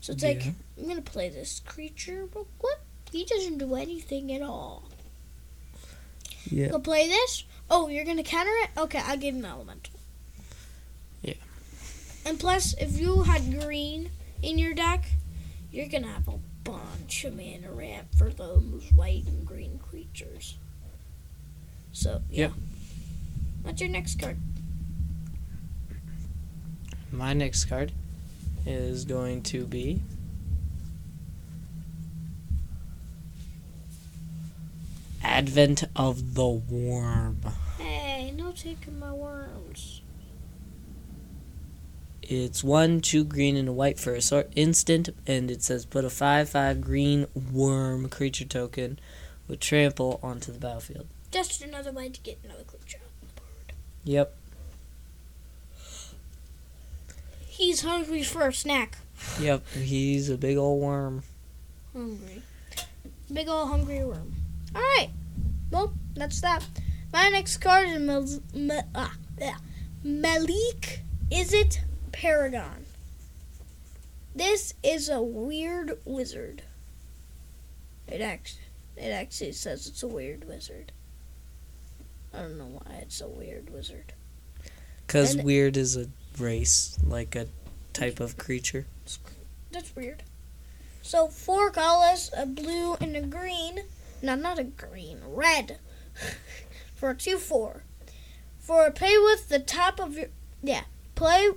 So 0.00 0.12
it's 0.12 0.22
like 0.22 0.42
I'm 0.78 0.88
gonna 0.88 1.02
play 1.02 1.28
this 1.28 1.60
creature, 1.66 2.26
but 2.32 2.46
what? 2.60 2.80
He 3.12 3.24
doesn't 3.24 3.58
do 3.58 3.74
anything 3.74 4.32
at 4.32 4.42
all. 4.42 4.84
Yeah. 6.50 6.68
Go 6.68 6.78
play 6.78 7.06
this. 7.08 7.44
Oh, 7.70 7.88
you're 7.88 8.04
gonna 8.04 8.22
counter 8.22 8.52
it? 8.62 8.70
Okay, 8.78 9.00
I'll 9.04 9.18
give 9.18 9.34
him 9.34 9.44
elemental. 9.44 9.94
Yeah. 11.22 11.34
And 12.24 12.40
plus, 12.40 12.74
if 12.74 12.98
you 12.98 13.22
had 13.24 13.60
green 13.60 14.10
in 14.42 14.58
your 14.58 14.72
deck, 14.72 15.04
you're 15.70 15.88
gonna 15.88 16.08
have 16.08 16.28
a 16.28 16.38
bunch 16.64 17.24
of 17.24 17.36
mana 17.36 17.70
ramp 17.70 18.08
for 18.16 18.30
those 18.30 18.90
white 18.94 19.26
and 19.26 19.46
green 19.46 19.78
creatures. 19.78 20.56
So 21.92 22.22
yeah. 22.30 22.46
Yep. 22.46 22.52
What's 23.62 23.80
your 23.82 23.90
next 23.90 24.18
card? 24.18 24.38
My 27.10 27.32
next 27.32 27.64
card 27.64 27.92
is 28.66 29.04
going 29.04 29.42
to 29.44 29.64
be 29.64 30.00
Advent 35.22 35.84
of 35.96 36.34
the 36.34 36.46
Worm. 36.46 37.40
Hey, 37.78 38.32
no 38.36 38.52
taking 38.52 38.98
my 38.98 39.12
worms. 39.12 40.02
It's 42.22 42.62
one, 42.62 43.00
two 43.00 43.24
green, 43.24 43.56
and 43.56 43.68
a 43.68 43.72
white 43.72 43.98
for 43.98 44.14
a 44.14 44.20
sort 44.20 44.52
instant, 44.54 45.08
and 45.26 45.50
it 45.50 45.62
says 45.62 45.86
put 45.86 46.04
a 46.04 46.10
five-five 46.10 46.82
green 46.82 47.26
worm 47.52 48.08
creature 48.10 48.44
token 48.44 48.98
with 49.48 49.60
trample 49.60 50.20
onto 50.22 50.52
the 50.52 50.58
battlefield. 50.58 51.06
Just 51.30 51.62
another 51.62 51.90
way 51.90 52.10
to 52.10 52.20
get 52.20 52.38
another 52.44 52.64
creature 52.64 52.98
on 53.02 53.28
the 53.34 53.40
board. 53.40 53.72
Yep. 54.04 54.34
He's 57.58 57.80
hungry 57.80 58.22
for 58.22 58.46
a 58.46 58.52
snack. 58.54 58.98
Yep. 59.40 59.66
He's 59.74 60.30
a 60.30 60.38
big 60.38 60.56
old 60.56 60.80
worm. 60.80 61.24
Hungry. 61.92 62.42
Big 63.32 63.48
old 63.48 63.68
hungry 63.68 64.04
worm. 64.04 64.32
Alright. 64.72 65.10
Well, 65.72 65.92
that's 66.14 66.40
that. 66.42 66.64
My 67.12 67.28
next 67.30 67.56
card 67.56 67.88
is 67.88 68.40
Ma- 68.54 68.82
ah, 68.94 69.16
yeah. 69.40 69.56
Melek. 70.04 71.00
Is 71.32 71.52
it 71.52 71.80
Paragon? 72.12 72.86
This 74.36 74.74
is 74.84 75.08
a 75.08 75.20
weird 75.20 75.98
wizard. 76.04 76.62
It 78.06 78.20
actually, 78.20 78.62
it 78.96 79.10
actually 79.10 79.50
says 79.50 79.88
it's 79.88 80.04
a 80.04 80.06
weird 80.08 80.46
wizard. 80.46 80.92
I 82.32 82.42
don't 82.42 82.56
know 82.56 82.66
why 82.82 82.98
it's 83.02 83.20
a 83.20 83.26
weird 83.26 83.70
wizard. 83.70 84.12
Because 85.06 85.34
And- 85.34 85.42
weird 85.42 85.76
is 85.76 85.96
a 85.96 86.08
race, 86.40 86.98
like 87.04 87.34
a 87.34 87.46
type 87.92 88.20
of 88.20 88.36
creature. 88.38 88.86
That's 89.70 89.94
weird. 89.94 90.22
So 91.02 91.28
four 91.28 91.70
colors, 91.70 92.30
a 92.36 92.46
blue 92.46 92.94
and 92.94 93.16
a 93.16 93.22
green. 93.22 93.80
No, 94.22 94.34
not 94.34 94.58
a 94.58 94.64
green, 94.64 95.20
red. 95.26 95.78
For 96.94 97.10
a 97.10 97.14
two 97.14 97.38
four. 97.38 97.84
For 98.58 98.90
play 98.90 99.16
with 99.18 99.48
the 99.48 99.58
top 99.60 100.00
of 100.00 100.16
your 100.16 100.28
yeah. 100.62 100.82
Play 101.14 101.50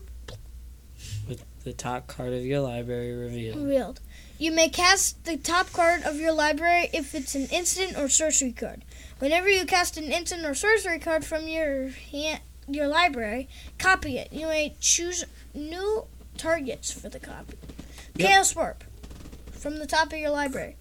With 1.28 1.44
the 1.64 1.74
top 1.74 2.08
card 2.08 2.34
of 2.34 2.46
your 2.46 2.62
library 2.62 3.14
revealed. 3.14 3.58
revealed. 3.58 4.00
You 4.38 4.52
may 4.52 4.70
cast 4.70 5.24
the 5.26 5.38
top 5.38 5.72
card 5.72 6.04
of 6.04 6.16
your 6.20 6.32
library 6.32 6.90
if 6.94 7.14
it's 7.14 7.36
an 7.36 7.48
instant 7.52 7.98
or 7.98 8.10
sorcery 8.10 8.52
card. 8.52 8.84
Whenever 9.20 9.50
you 9.50 9.66
cast 9.66 9.98
an 9.98 10.12
instant 10.12 10.46
or 10.46 10.56
sorcery 10.56 10.98
card 11.00 11.24
from 11.26 11.48
your 11.48 11.90
hand, 11.90 12.42
your 12.74 12.88
library, 12.88 13.48
copy 13.78 14.18
it. 14.18 14.32
You 14.32 14.48
may 14.48 14.76
choose 14.80 15.24
new 15.54 16.06
targets 16.38 16.92
for 16.92 17.10
the 17.10 17.20
copy. 17.20 17.58
Yep. 18.16 18.30
Chaos 18.30 18.56
Warp 18.56 18.84
from 19.52 19.78
the 19.80 19.86
top 19.88 20.12
of 20.14 20.20
your 20.20 20.32
library. 20.32 20.76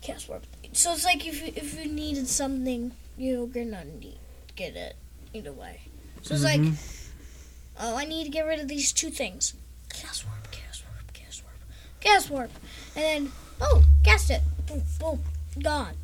Chaos 0.00 0.28
Warp. 0.28 0.46
So 0.72 0.92
it's 0.92 1.04
like 1.04 1.26
if 1.26 1.42
you, 1.44 1.52
if 1.56 1.78
you 1.84 1.90
needed 1.90 2.28
something, 2.28 2.92
you're 3.16 3.46
gonna 3.46 3.84
need 3.84 4.18
get 4.56 4.76
it 4.76 4.96
either 5.34 5.52
way. 5.52 5.80
So 6.22 6.34
it's 6.34 6.44
like, 6.44 6.60
Mhm. 6.60 6.76
oh, 7.78 7.96
I 7.96 8.04
need 8.04 8.24
to 8.24 8.30
get 8.30 8.42
rid 8.46 8.60
of 8.60 8.68
these 8.68 8.92
two 8.92 9.10
things. 9.10 9.54
Chaos 9.92 10.24
Warp, 10.24 10.50
Chaos 10.50 10.82
Warp, 10.86 11.12
Chaos 11.12 11.42
Warp, 11.42 11.56
Chaos 12.00 12.30
Warp, 12.30 12.50
and 12.94 13.04
then 13.04 13.32
oh, 13.60 13.84
cast 14.04 14.30
it. 14.30 14.42
Boom, 14.66 14.82
boom, 14.98 15.22
gone. 15.62 15.94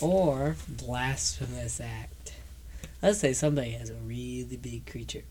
Or 0.00 0.56
blasphemous 0.68 1.80
act. 1.80 2.12
Let's 3.02 3.20
say 3.20 3.32
somebody 3.32 3.70
has 3.72 3.90
a 3.90 3.94
really 3.94 4.56
big 4.56 4.90
creature. 4.90 5.22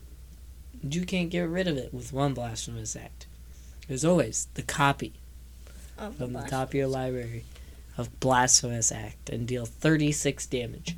You 0.81 1.05
can't 1.05 1.29
get 1.29 1.49
rid 1.49 1.67
of 1.67 1.77
it 1.77 1.93
with 1.93 2.13
one 2.13 2.33
blasphemous 2.33 2.95
act. 2.95 3.27
There's 3.87 4.05
always 4.05 4.47
the 4.53 4.61
copy 4.61 5.13
Of 5.97 6.15
from 6.17 6.33
the 6.33 6.41
top 6.41 6.69
of 6.69 6.73
your 6.75 6.87
library 6.87 7.45
of 7.97 8.19
blasphemous 8.19 8.91
act 8.91 9.29
and 9.29 9.47
deal 9.47 9.65
36 9.65 10.45
damage. 10.45 10.95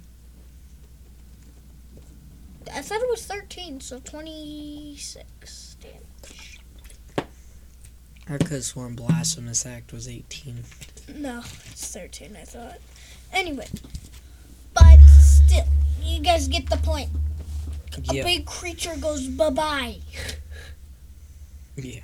I 2.74 2.82
thought 2.82 3.02
it 3.02 3.10
was 3.10 3.26
thirteen, 3.26 3.82
so 3.82 4.00
twenty-six 4.00 5.76
damage. 5.82 6.60
I 8.28 8.38
could 8.38 8.48
have 8.50 8.64
sworn 8.64 8.96
blasphemous 8.96 9.66
act 9.66 9.92
was 9.92 10.08
18. 10.08 10.64
No, 11.16 11.40
it's 11.40 11.92
13, 11.94 12.38
I 12.40 12.44
thought. 12.44 12.78
Anyway, 13.34 13.68
but 14.76 15.00
still, 15.20 15.66
you 16.04 16.20
guys 16.22 16.48
get 16.48 16.70
the 16.70 16.78
point. 16.78 17.10
A 18.10 18.14
Yep. 18.14 18.26
big 18.26 18.46
creature 18.46 18.96
goes 18.98 19.28
bye 19.28 19.50
bye. 19.50 19.98
Yeah. 21.76 22.02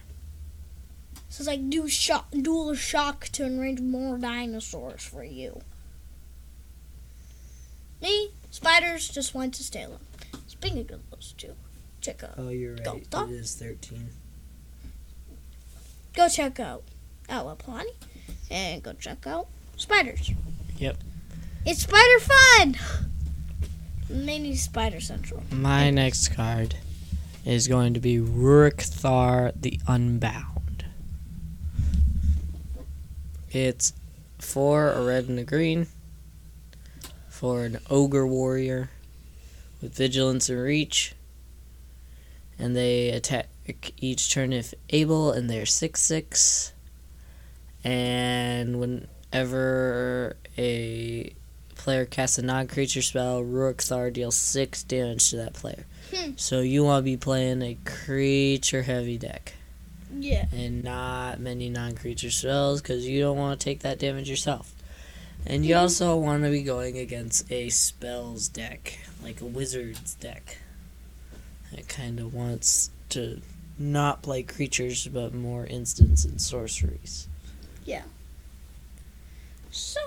So 1.30 1.42
it's 1.42 1.48
like 1.48 1.70
do 1.70 1.88
shock, 1.88 2.28
dual 2.32 2.76
shock 2.76 3.26
to 3.34 3.46
enrage 3.46 3.80
more 3.82 4.18
dinosaurs 4.18 5.04
for 5.04 5.24
you. 5.24 5.62
Me, 8.02 8.32
spiders 8.52 9.10
just 9.10 9.34
went 9.34 9.54
to 9.56 9.64
steal 9.64 9.92
them. 9.92 10.42
Speaking 10.48 10.90
of 10.92 11.10
those 11.10 11.34
two, 11.38 11.56
check 12.02 12.24
out. 12.24 12.36
Oh, 12.38 12.50
you're 12.50 12.76
right. 12.76 13.10
go. 13.10 13.24
It 13.26 13.32
is 13.32 13.56
13. 13.56 14.10
Go 16.14 16.30
check 16.30 16.60
out 16.60 16.84
Outlaw 17.30 17.56
Plani 17.56 17.92
and 18.50 18.82
go 18.82 18.94
check 18.94 19.28
out 19.28 19.48
spiders. 19.78 20.32
Yep. 20.78 20.98
It's 21.66 21.82
spider 21.82 22.20
fun! 22.20 22.78
Mini 24.10 24.56
Spider 24.56 25.02
Central. 25.02 25.42
My 25.52 25.90
next 25.90 26.30
card 26.30 26.76
is 27.44 27.68
going 27.68 27.94
to 27.96 28.00
be 28.00 28.18
Ruric 28.18 28.82
Thar 28.82 29.52
the 29.56 29.80
Unbound. 29.88 30.86
It's 33.52 33.94
for 34.38 34.92
a 34.92 35.04
red 35.04 35.28
and 35.28 35.40
a 35.40 35.44
green 35.44 35.88
for 37.30 37.66
an 37.66 37.80
ogre 37.90 38.28
warrior 38.28 38.90
with 39.82 39.96
vigilance 39.96 40.50
and 40.50 40.62
reach. 40.62 41.16
And 42.60 42.76
they 42.76 43.10
attack 43.10 43.48
each 43.98 44.32
turn 44.32 44.54
if 44.54 44.74
able, 44.90 45.32
and 45.32 45.50
they're 45.50 45.66
6 45.66 46.02
6. 46.02 46.74
And 47.84 48.80
whenever 48.80 50.38
a 50.58 51.34
player 51.86 52.04
casts 52.04 52.40
a 52.40 52.42
non 52.42 52.66
creature 52.68 53.04
spell, 53.04 53.44
Ruric 53.44 53.80
Thar 53.80 54.10
deals 54.10 54.36
6 54.36 54.82
damage 54.84 55.30
to 55.30 55.36
that 55.38 55.54
player. 55.54 55.86
Hmm. 56.14 56.32
So 56.36 56.62
you 56.62 56.84
want 56.84 57.04
to 57.06 57.12
be 57.12 57.16
playing 57.16 57.62
a 57.62 57.78
creature 57.86 58.82
heavy 58.82 59.20
deck 59.20 59.54
Yeah. 60.20 60.48
and 60.52 60.84
not 60.84 61.40
many 61.40 61.70
non 61.70 61.94
creature 61.96 62.32
spells 62.32 62.82
because 62.82 63.06
you 63.08 63.22
don't 63.22 63.38
want 63.38 63.60
to 63.60 63.64
take 63.64 63.82
that 63.82 64.00
damage 64.00 64.28
yourself. 64.28 64.74
And 65.46 65.64
you 65.64 65.76
Mhm. 65.76 65.82
also 65.82 66.18
want 66.18 66.44
to 66.44 66.50
be 66.50 66.64
going 66.64 66.98
against 66.98 67.52
a 67.52 67.70
spells 67.70 68.48
deck, 68.48 68.98
like 69.24 69.40
a 69.42 69.46
wizard's 69.46 70.16
deck. 70.16 70.58
It 71.72 71.88
kind 71.88 72.20
of 72.20 72.34
wants 72.34 72.90
to 73.10 73.42
not 73.78 74.24
play 74.24 74.42
creatures 74.42 75.08
but 75.08 75.36
more 75.36 75.68
instants 75.68 76.26
and 76.26 76.42
sorceries. 76.42 77.28
Yeah. 77.86 78.02
So. 79.70 80.00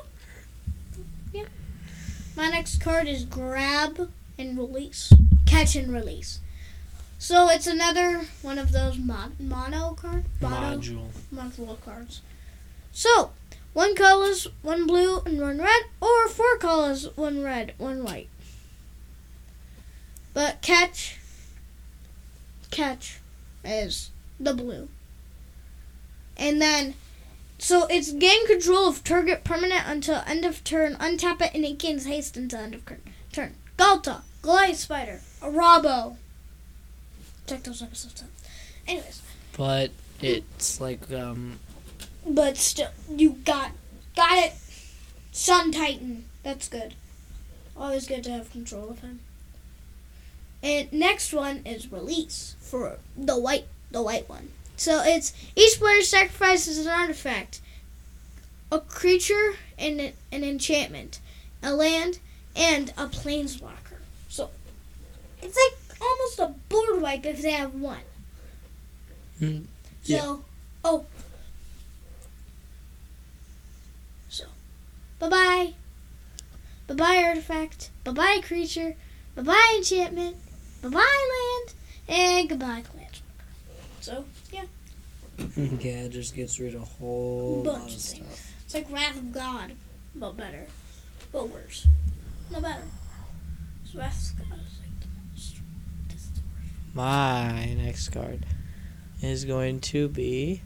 My 2.39 2.49
next 2.51 2.81
card 2.81 3.09
is 3.09 3.25
Grab 3.25 4.13
and 4.39 4.57
Release. 4.57 5.13
Catch 5.45 5.75
and 5.75 5.93
Release. 5.93 6.39
So 7.19 7.49
it's 7.51 7.67
another 7.67 8.27
one 8.43 8.61
of 8.61 8.71
those 8.71 8.97
mon- 8.97 9.35
mono 9.41 9.95
card 9.95 10.25
mono 10.41 10.79
Module. 10.79 11.09
module 11.35 11.85
cards. 11.85 12.21
So 12.93 13.33
one 13.73 13.97
colors, 13.97 14.47
one 14.63 14.87
blue 14.87 15.19
and 15.27 15.41
one 15.41 15.59
red, 15.59 15.83
or 16.01 16.29
four 16.29 16.59
colors, 16.59 17.09
one 17.17 17.43
red, 17.43 17.75
one 17.77 18.05
white. 18.05 18.29
But 20.33 20.63
catch, 20.63 21.19
catch 22.71 23.19
is 23.65 24.11
the 24.39 24.55
blue. 24.55 24.89
And 26.37 26.63
then, 26.63 26.95
so 27.59 27.87
it's 27.87 28.13
gain 28.13 28.47
control 28.47 28.89
of 28.89 29.03
target 29.05 29.45
permanent 29.45 29.83
until 29.87 30.23
end 30.27 30.45
of 30.45 30.63
turn. 30.65 30.95
Untap 30.97 31.43
it 31.43 31.55
and 31.55 31.65
it 31.65 31.79
gains 31.79 32.07
haste 32.07 32.37
until 32.37 32.61
end 32.61 32.75
of 32.75 32.87
turn. 32.87 33.03
Turn. 33.33 33.55
Ghalta, 33.77 34.23
Goliath 34.43 34.77
Spider, 34.77 35.21
Arabo. 35.43 36.17
Check 37.47 37.63
those 37.65 37.83
episodes 37.83 38.23
out. 38.23 38.29
Anyways, 38.87 39.23
But 39.57 39.91
it's 40.21 40.81
like, 40.81 41.11
um, 41.13 41.59
but 42.27 42.57
still, 42.57 42.91
you 43.09 43.31
got 43.45 43.73
got 44.17 44.39
it. 44.39 44.53
Sun 45.33 45.73
Titan. 45.73 46.25
That's 46.43 46.69
good. 46.69 46.95
Always 47.77 48.07
good 48.09 48.25
to 48.25 48.31
have 48.31 48.51
control 48.51 48.91
of 48.91 49.01
him. 49.01 49.21
And 50.63 50.93
next 50.93 51.33
one 51.33 51.63
is 51.65 51.93
release 51.93 52.57
for 52.61 52.99
the 53.17 53.39
white, 53.39 53.67
the 53.91 54.03
white 54.03 54.29
one. 54.29 54.49
So 54.79 55.03
it's 55.05 55.33
each 55.57 55.79
player 55.79 56.03
sacrifices 56.03 56.79
an 56.79 56.87
artifact, 56.87 57.61
a 58.71 58.79
creature, 58.79 59.55
and 59.77 60.01
an, 60.01 60.13
an 60.31 60.45
enchantment, 60.45 61.19
a 61.63 61.75
land, 61.75 62.21
and 62.55 62.91
a 62.97 63.07
planeswalker. 63.09 63.99
So 64.29 64.51
it's 65.43 65.57
like 65.57 66.01
almost 66.01 66.39
a 66.39 66.55
board 66.69 67.03
wipe 67.03 67.27
if 67.27 67.43
they 67.43 67.51
have 67.51 67.75
one. 67.75 67.99
Hmm, 69.41 69.59
So, 70.05 70.45
oh. 70.85 71.07
So, 74.29 74.45
bye 75.19 75.29
bye. 75.29 75.75
Bye 76.87 76.95
bye 76.95 77.23
artifact. 77.25 77.91
Bye 78.05 78.13
bye 78.13 78.41
creature. 78.45 78.95
Bye 79.35 79.43
bye 79.43 79.75
enchantment. 79.77 80.37
Bye 80.83 80.89
bye 80.91 81.29
land. 81.67 81.75
And 82.09 82.49
goodbye 82.49 82.83
clans. 82.83 83.08
So 84.09 84.25
yeah, 84.51 84.65
yeah, 85.57 86.05
it 86.05 86.11
just 86.13 86.35
gets 86.35 86.59
rid 86.59 86.75
of 86.75 86.81
a 86.83 86.85
whole 86.87 87.63
Bunch 87.63 87.67
lot 87.67 87.77
of 87.91 87.95
of 87.97 88.01
things. 88.01 88.27
stuff. 88.27 88.53
it's 88.65 88.75
like 88.75 88.91
Wrath 88.91 89.17
of 89.19 89.33
God, 89.33 89.73
but 90.15 90.35
better, 90.37 90.67
but 91.31 91.51
worse. 91.51 91.87
No 92.51 92.59
better. 92.63 92.85
So 93.85 93.99
Wrath 93.99 94.33
of 94.33 94.49
God 94.49 94.59
is 94.67 94.79
like 94.81 95.01
the 95.01 95.07
most. 95.31 95.57
this 96.09 96.23
is 96.23 96.31
the 96.31 96.41
worst. 96.41 96.95
My 96.95 97.75
next 97.75 98.09
card 98.09 98.47
is 99.21 99.45
going 99.45 99.81
to 99.81 100.09
be 100.09 100.63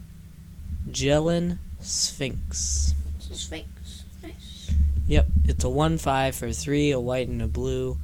Jelenn 0.89 1.57
Sphinx. 1.81 2.93
Sphinx, 3.19 4.03
nice. 4.23 4.71
Yep, 5.07 5.27
it's 5.43 5.63
a 5.65 5.69
1 5.69 5.97
5 5.97 6.33
for 6.35 6.51
3, 6.53 6.91
a 6.91 6.99
white 6.99 7.27
and 7.27 7.41
a 7.41 7.47
blue, 7.47 7.97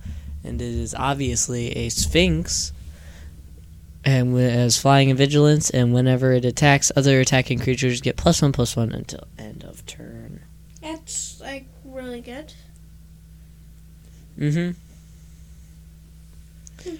and 0.44 0.62
it 0.62 0.68
is 0.68 0.94
obviously 0.94 1.72
a 1.78 1.88
Sphinx. 1.88 2.74
And 4.10 4.36
has 4.36 4.76
flying 4.76 5.12
and 5.12 5.18
vigilance, 5.20 5.70
and 5.70 5.94
whenever 5.94 6.34
it 6.34 6.44
attacks, 6.44 6.92
other 6.96 7.20
attacking 7.20 7.60
creatures 7.60 8.02
get 8.02 8.18
plus 8.18 8.42
1 8.42 8.52
plus 8.54 8.76
1 8.76 8.92
until 8.92 9.28
end 9.38 9.64
of 9.64 9.86
turn. 9.86 10.42
That's 10.82 11.40
like 11.40 11.68
really 11.86 12.20
good. 12.20 12.52
Mm 14.40 14.74
hmm. 16.82 16.96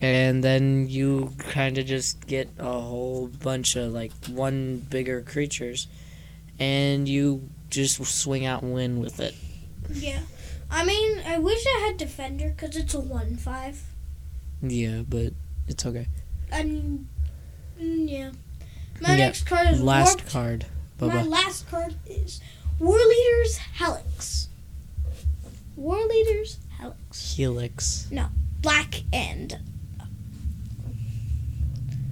And 0.00 0.42
then 0.42 0.88
you 0.88 1.32
kind 1.38 1.78
of 1.78 1.86
just 1.86 2.26
get 2.26 2.48
a 2.58 2.64
whole 2.64 3.28
bunch 3.28 3.76
of 3.76 3.92
like 3.92 4.10
one 4.26 4.78
bigger 4.90 5.22
creatures, 5.22 5.86
and 6.58 7.08
you 7.08 7.48
just 7.68 8.04
swing 8.04 8.44
out 8.44 8.62
and 8.62 8.74
win 8.74 8.98
with 8.98 9.20
it. 9.20 9.36
Yeah. 9.92 10.22
I 10.72 10.84
mean, 10.84 11.20
I 11.24 11.38
wish 11.38 11.64
I 11.64 11.86
had 11.86 11.98
Defender 11.98 12.48
because 12.48 12.76
it's 12.76 12.94
a 12.94 13.00
1 13.00 13.36
5. 13.36 13.82
Yeah, 14.62 15.02
but 15.08 15.34
it's 15.70 15.86
okay. 15.86 16.06
And, 16.52 17.06
mm, 17.80 18.10
yeah. 18.10 18.30
My 19.00 19.10
Yeah, 19.10 19.16
next 19.16 19.44
card 19.46 19.68
is 19.68 19.80
Last 19.80 20.18
Warped. 20.18 20.30
card, 20.32 20.66
My 21.00 21.22
last 21.22 21.68
card 21.70 21.94
is 22.06 22.40
Warleader's 22.78 23.58
Helix. 23.78 24.48
Warleader's 25.78 26.58
Helix. 26.78 27.32
Helix. 27.34 28.06
No, 28.10 28.26
Black 28.60 29.02
and. 29.12 29.58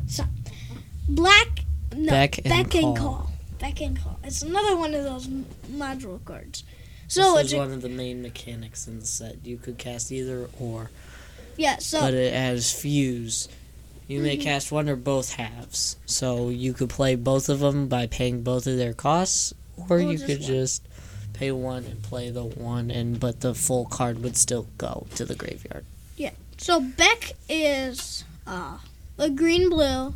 So, 0.07 0.25
black. 1.09 1.65
No, 1.95 2.11
Beck 2.11 2.39
and 2.39 2.49
Beck 2.49 2.71
Call. 2.71 2.89
and 2.89 2.97
Call. 2.97 3.31
Beck 3.59 3.81
and 3.83 4.01
Call. 4.01 4.19
It's 4.25 4.43
another 4.43 4.77
one 4.77 4.95
of 4.95 5.05
those 5.05 5.27
m- 5.27 5.45
module 5.71 6.25
cards. 6.25 6.65
So 7.09 7.33
this 7.35 7.41
it's 7.45 7.49
is 7.49 7.53
a, 7.55 7.59
one 7.59 7.73
of 7.73 7.83
the 7.83 7.89
main 7.89 8.23
mechanics 8.23 8.87
in 8.89 9.01
the 9.01 9.07
set. 9.07 9.45
You 9.45 9.57
could 9.59 9.79
cast 9.79 10.13
either 10.13 10.49
or, 10.61 10.91
yeah. 11.59 11.77
So 11.79 12.01
but 12.01 12.15
it 12.15 12.33
has 12.33 12.73
fuse. 12.73 13.49
You 14.07 14.21
may 14.23 14.39
Mhm. 14.39 14.43
cast 14.43 14.73
one 14.73 14.89
or 14.89 14.97
both 14.97 15.33
halves, 15.35 15.97
so 16.07 16.49
you 16.49 16.73
could 16.73 16.89
play 16.89 17.15
both 17.15 17.51
of 17.51 17.61
them 17.61 17.89
by 17.89 18.07
paying 18.07 18.43
both 18.43 18.67
of 18.67 18.79
their 18.79 18.95
costs, 18.95 19.53
or 19.77 19.99
Or 19.99 20.01
you 20.01 20.13
just 20.15 20.25
could 20.27 20.41
one. 20.41 20.47
just 20.49 20.83
pay 21.35 21.53
one 21.53 21.85
and 21.85 22.03
play 22.03 22.31
the 22.31 22.43
one, 22.45 22.91
and 22.91 23.21
but 23.21 23.41
the 23.41 23.55
full 23.55 23.85
card 23.85 24.23
would 24.23 24.37
still 24.37 24.67
go 24.79 25.07
to 25.17 25.27
the 25.27 25.35
graveyard. 25.35 25.85
Yeah. 26.17 26.31
So 26.57 26.81
Beck 26.81 27.35
is 27.51 28.25
uh, 28.47 28.79
a 29.19 29.29
green 29.29 29.69
blue, 29.69 30.15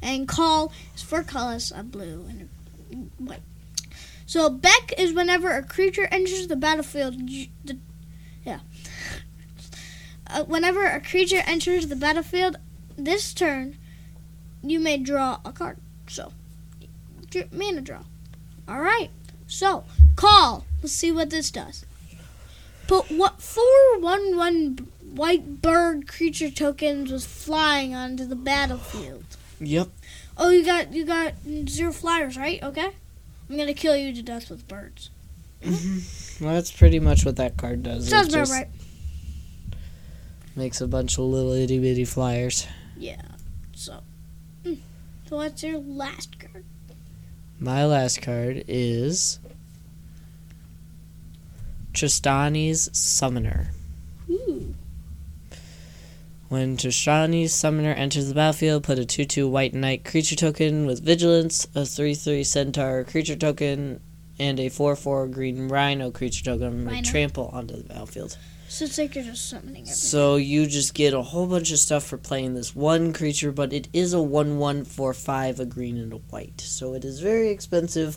and 0.00 0.26
Call 0.26 0.72
is 0.96 1.02
four 1.02 1.22
colors 1.22 1.70
a 1.76 1.82
blue 1.82 2.24
and 2.28 2.48
a 2.90 3.22
white. 3.22 3.42
So 4.26 4.48
Beck 4.48 4.94
is 4.96 5.12
whenever 5.12 5.50
a 5.50 5.62
creature 5.62 6.06
enters 6.10 6.46
the 6.46 6.56
battlefield. 6.56 7.18
The. 7.28 7.76
Uh, 10.28 10.44
whenever 10.44 10.84
a 10.86 11.00
creature 11.00 11.42
enters 11.46 11.88
the 11.88 11.96
battlefield, 11.96 12.56
this 12.96 13.34
turn, 13.34 13.76
you 14.62 14.80
may 14.80 14.96
draw 14.96 15.40
a 15.44 15.52
card. 15.52 15.78
So, 16.08 16.32
mana 17.52 17.80
draw. 17.80 18.02
All 18.68 18.80
right. 18.80 19.10
So 19.46 19.84
Call. 20.16 20.64
Let's 20.82 20.92
see 20.92 21.12
what 21.12 21.30
this 21.30 21.50
does. 21.50 21.84
Put 22.86 23.10
what 23.10 23.40
four 23.40 23.98
one 23.98 24.36
one 24.36 24.88
white 25.14 25.62
bird 25.62 26.06
creature 26.06 26.50
tokens 26.50 27.10
was 27.10 27.26
flying 27.26 27.94
onto 27.94 28.26
the 28.26 28.36
battlefield. 28.36 29.24
Yep. 29.60 29.88
Oh, 30.36 30.50
you 30.50 30.64
got 30.64 30.92
you 30.92 31.04
got 31.04 31.34
zero 31.68 31.92
flyers, 31.92 32.36
right? 32.36 32.62
Okay. 32.62 32.90
I'm 33.48 33.56
gonna 33.56 33.74
kill 33.74 33.96
you 33.96 34.12
to 34.14 34.22
death 34.22 34.50
with 34.50 34.68
birds. 34.68 35.10
Well, 36.40 36.52
that's 36.52 36.70
pretty 36.70 37.00
much 37.00 37.24
what 37.24 37.36
that 37.36 37.56
card 37.56 37.82
does. 37.82 38.08
Sounds 38.08 38.34
about 38.34 38.48
right. 38.48 38.68
Makes 40.56 40.80
a 40.80 40.86
bunch 40.86 41.18
of 41.18 41.24
little 41.24 41.52
itty 41.52 41.80
bitty 41.80 42.04
flyers. 42.04 42.66
Yeah. 42.96 43.22
So. 43.74 44.00
mm. 44.64 44.78
So 45.28 45.36
what's 45.36 45.62
your 45.62 45.78
last 45.78 46.38
card? 46.38 46.64
My 47.58 47.84
last 47.86 48.22
card 48.22 48.64
is 48.68 49.40
Trostani's 51.92 52.90
Summoner. 52.96 53.70
Ooh. 54.28 54.74
When 56.48 56.76
Trostani's 56.76 57.54
Summoner 57.54 57.92
enters 57.92 58.28
the 58.28 58.34
battlefield, 58.34 58.84
put 58.84 58.98
a 58.98 59.04
2 59.04 59.24
2 59.24 59.48
white 59.48 59.74
knight 59.74 60.04
creature 60.04 60.36
token 60.36 60.86
with 60.86 61.02
vigilance, 61.02 61.66
a 61.74 61.84
3 61.84 62.14
3 62.14 62.44
centaur 62.44 63.02
creature 63.04 63.36
token, 63.36 64.00
and 64.38 64.58
a 64.60 64.68
4 64.68 64.96
4 64.96 65.26
green 65.28 65.68
rhino 65.68 66.10
creature 66.10 66.44
token 66.44 66.84
Rhino. 66.86 67.02
trample 67.02 67.48
onto 67.52 67.76
the 67.76 67.84
battlefield. 67.84 68.36
So 68.68 68.86
it's 68.86 68.98
like 68.98 69.14
you're 69.14 69.22
just 69.24 69.48
summoning 69.48 69.82
everything. 69.82 69.94
So 69.94 70.36
you 70.36 70.66
just 70.66 70.94
get 70.94 71.14
a 71.14 71.22
whole 71.22 71.46
bunch 71.46 71.70
of 71.70 71.78
stuff 71.78 72.02
for 72.04 72.16
playing 72.18 72.54
this 72.54 72.74
one 72.74 73.12
creature, 73.12 73.52
but 73.52 73.72
it 73.72 73.86
is 73.92 74.12
a 74.12 74.20
1 74.22 74.58
1 74.58 74.84
for 74.84 75.12
5, 75.14 75.60
a 75.60 75.64
green 75.66 75.96
and 75.98 76.12
a 76.12 76.16
white. 76.16 76.60
So 76.60 76.94
it 76.94 77.04
is 77.04 77.20
very 77.20 77.50
expensive, 77.50 78.16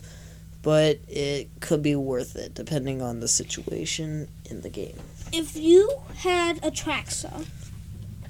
but 0.62 0.98
it 1.06 1.48
could 1.60 1.82
be 1.82 1.94
worth 1.94 2.34
it 2.34 2.54
depending 2.54 3.00
on 3.02 3.20
the 3.20 3.28
situation 3.28 4.26
in 4.50 4.62
the 4.62 4.70
game. 4.70 4.96
if 5.30 5.54
you 5.56 5.92
had 6.16 6.56
a 6.64 6.70
Traxa, 6.70 7.46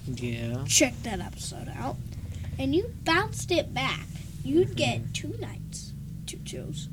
Yeah. 0.06 0.64
check 0.66 0.94
that 1.04 1.20
episode 1.20 1.68
out, 1.78 1.96
and 2.58 2.74
you 2.74 2.92
bounced 3.04 3.50
it 3.50 3.72
back, 3.72 4.06
you'd 4.44 4.74
get 4.76 5.14
two 5.14 5.34
knights, 5.40 5.92
two 6.26 6.38
twos, 6.38 6.88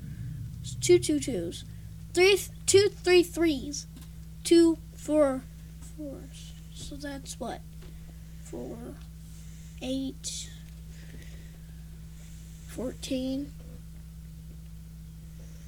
two 0.85 0.99
two 0.99 1.19
twos, 1.19 1.65
three 2.13 2.37
two 2.67 2.89
three 2.89 3.23
threes, 3.23 3.87
two 4.43 4.77
four 4.93 5.41
fours. 5.79 6.53
So 6.75 6.95
that's 6.95 7.39
what 7.39 7.61
four, 8.43 8.77
eight, 9.81 10.51
fourteen. 12.67 13.51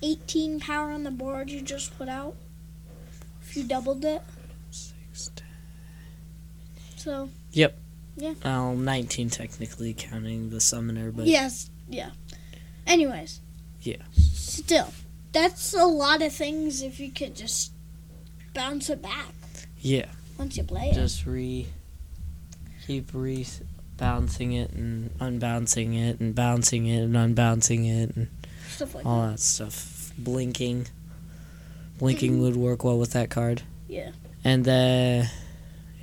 18 0.03 0.60
power 0.60 0.91
on 0.91 1.01
the 1.01 1.10
board 1.10 1.49
you 1.49 1.60
just 1.60 1.97
put 1.97 2.08
out. 2.08 2.36
If 3.41 3.58
you 3.58 3.63
doubled 3.63 4.06
it. 4.06 4.21
Six, 4.69 5.32
ten. 5.36 5.47
So, 6.97 7.30
Well, 8.45 8.75
19 8.75 9.32
technically 9.32 9.95
counting 9.95 10.51
the 10.51 10.62
summoner, 10.62 11.12
but 11.12 11.25
yes, 11.25 11.71
yeah. 11.89 12.12
Anyways. 12.86 13.41
Yeah. 13.82 14.03
Still, 14.12 14.93
that's 15.34 15.74
a 15.74 15.86
lot 15.86 16.22
of 16.22 16.34
things 16.34 16.82
if 16.82 17.00
you 17.00 17.12
could 17.12 17.36
just 17.36 17.72
bounce 18.54 18.90
it 18.90 19.02
back 19.02 19.34
yeah, 19.80 20.06
once 20.38 20.58
you 20.58 20.63
play 20.63 20.90
it. 20.90 20.94
just 20.96 21.26
re 21.26 21.68
keep 22.86 23.10
re 23.13 23.46
bouncing 23.98 24.54
it 24.54 24.72
and 24.72 25.10
unbouncing 25.20 25.94
it 25.96 26.20
and 26.20 26.34
bouncing 26.36 26.86
it 26.88 27.02
and 27.04 27.16
unbouncing 27.16 27.86
it 27.86 28.16
and 28.16 28.28
Stuff 28.70 28.96
like 28.96 29.06
all 29.06 29.22
that. 29.24 29.32
that 29.32 29.40
stuff. 29.40 30.12
Blinking, 30.20 30.88
blinking 32.00 32.42
would 32.42 32.56
work 32.56 32.84
well 32.84 32.98
with 33.00 33.12
that 33.13 33.30
card. 33.30 33.62
Yeah. 33.88 34.12
And 34.44 34.63
then, 34.66 35.30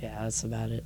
yeah, 0.01 0.23
that's 0.23 0.43
about 0.43 0.69
it. 0.71 0.85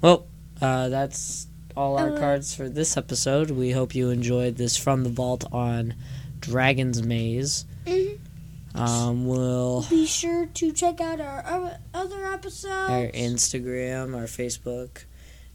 Well, 0.00 0.26
uh, 0.60 0.88
that's 0.88 1.46
all 1.76 1.98
our 1.98 2.14
Uh, 2.14 2.18
cards 2.18 2.54
for 2.54 2.68
this 2.68 2.96
episode. 2.96 3.50
We 3.50 3.70
hope 3.72 3.94
you 3.94 4.10
enjoyed 4.10 4.56
this 4.56 4.76
from 4.76 5.02
the 5.02 5.10
vault 5.10 5.44
on 5.52 5.94
Dragon's 6.40 7.02
Maze. 7.02 7.64
Mhm. 7.86 8.18
Um, 8.74 9.26
we'll 9.26 9.86
Be 9.88 10.04
sure 10.06 10.46
to 10.46 10.72
check 10.72 11.00
out 11.00 11.18
our 11.20 11.78
other- 11.94 12.26
episodes. 12.34 12.90
our 12.90 13.06
Instagram, 13.08 14.14
our 14.14 14.26
Facebook, 14.26 15.04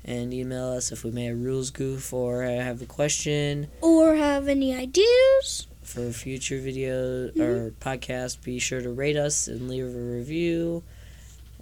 and 0.03 0.33
email 0.33 0.69
us 0.69 0.91
if 0.91 1.03
we 1.03 1.11
made 1.11 1.27
a 1.29 1.35
rules 1.35 1.69
goof 1.69 2.11
or 2.13 2.41
have 2.43 2.81
a 2.81 2.85
question 2.87 3.67
or 3.81 4.15
have 4.15 4.47
any 4.47 4.73
ideas. 4.75 5.67
for 5.83 6.11
future 6.11 6.59
video 6.59 7.27
Mm-hmm. 7.27 7.41
or 7.41 7.69
podcast. 7.71 8.41
Be 8.43 8.57
sure 8.59 8.81
to 8.81 8.89
rate 8.89 9.17
us 9.17 9.47
and 9.47 9.67
leave 9.69 9.85
a 9.85 9.89
review. 9.89 10.81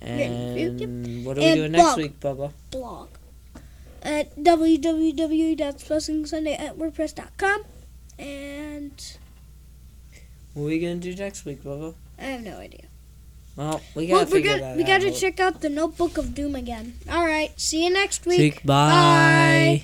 And 0.01 0.79
yep. 0.79 0.89
What 1.25 1.37
are 1.37 1.41
we 1.41 1.47
And 1.47 1.55
doing 1.57 1.71
next 1.73 1.97
week, 1.97 2.19
Bubba? 2.21 2.51
blog 2.71 3.09
at 4.03 4.33
www.spellsingsunday 4.41 6.57
at 6.59 6.77
wordpress.com. 6.77 7.63
And 8.19 9.17
What 10.53 10.63
are 10.63 10.65
we 10.65 10.79
gonna 10.79 10.95
do 10.97 11.15
next 11.15 11.45
week, 11.45 11.63
Bubba? 11.63 11.95
I 12.17 12.23
have 12.23 12.41
no 12.41 12.57
idea. 12.57 12.85
Well, 13.55 13.81
we 13.95 14.07
gotta 14.07 14.25
figure 14.25 14.57
gonna, 14.57 14.75
we 14.77 14.83
got 14.83 15.01
to 15.01 15.11
check 15.11 15.39
out 15.39 15.59
the 15.61 15.69
Notebook 15.69 16.17
of 16.17 16.33
Doom 16.33 16.55
again. 16.55 16.93
All 17.09 17.25
right, 17.25 17.51
see 17.59 17.83
you 17.83 17.89
next 17.89 18.25
week. 18.25 18.39
Week, 18.39 18.63
bye. 18.65 19.83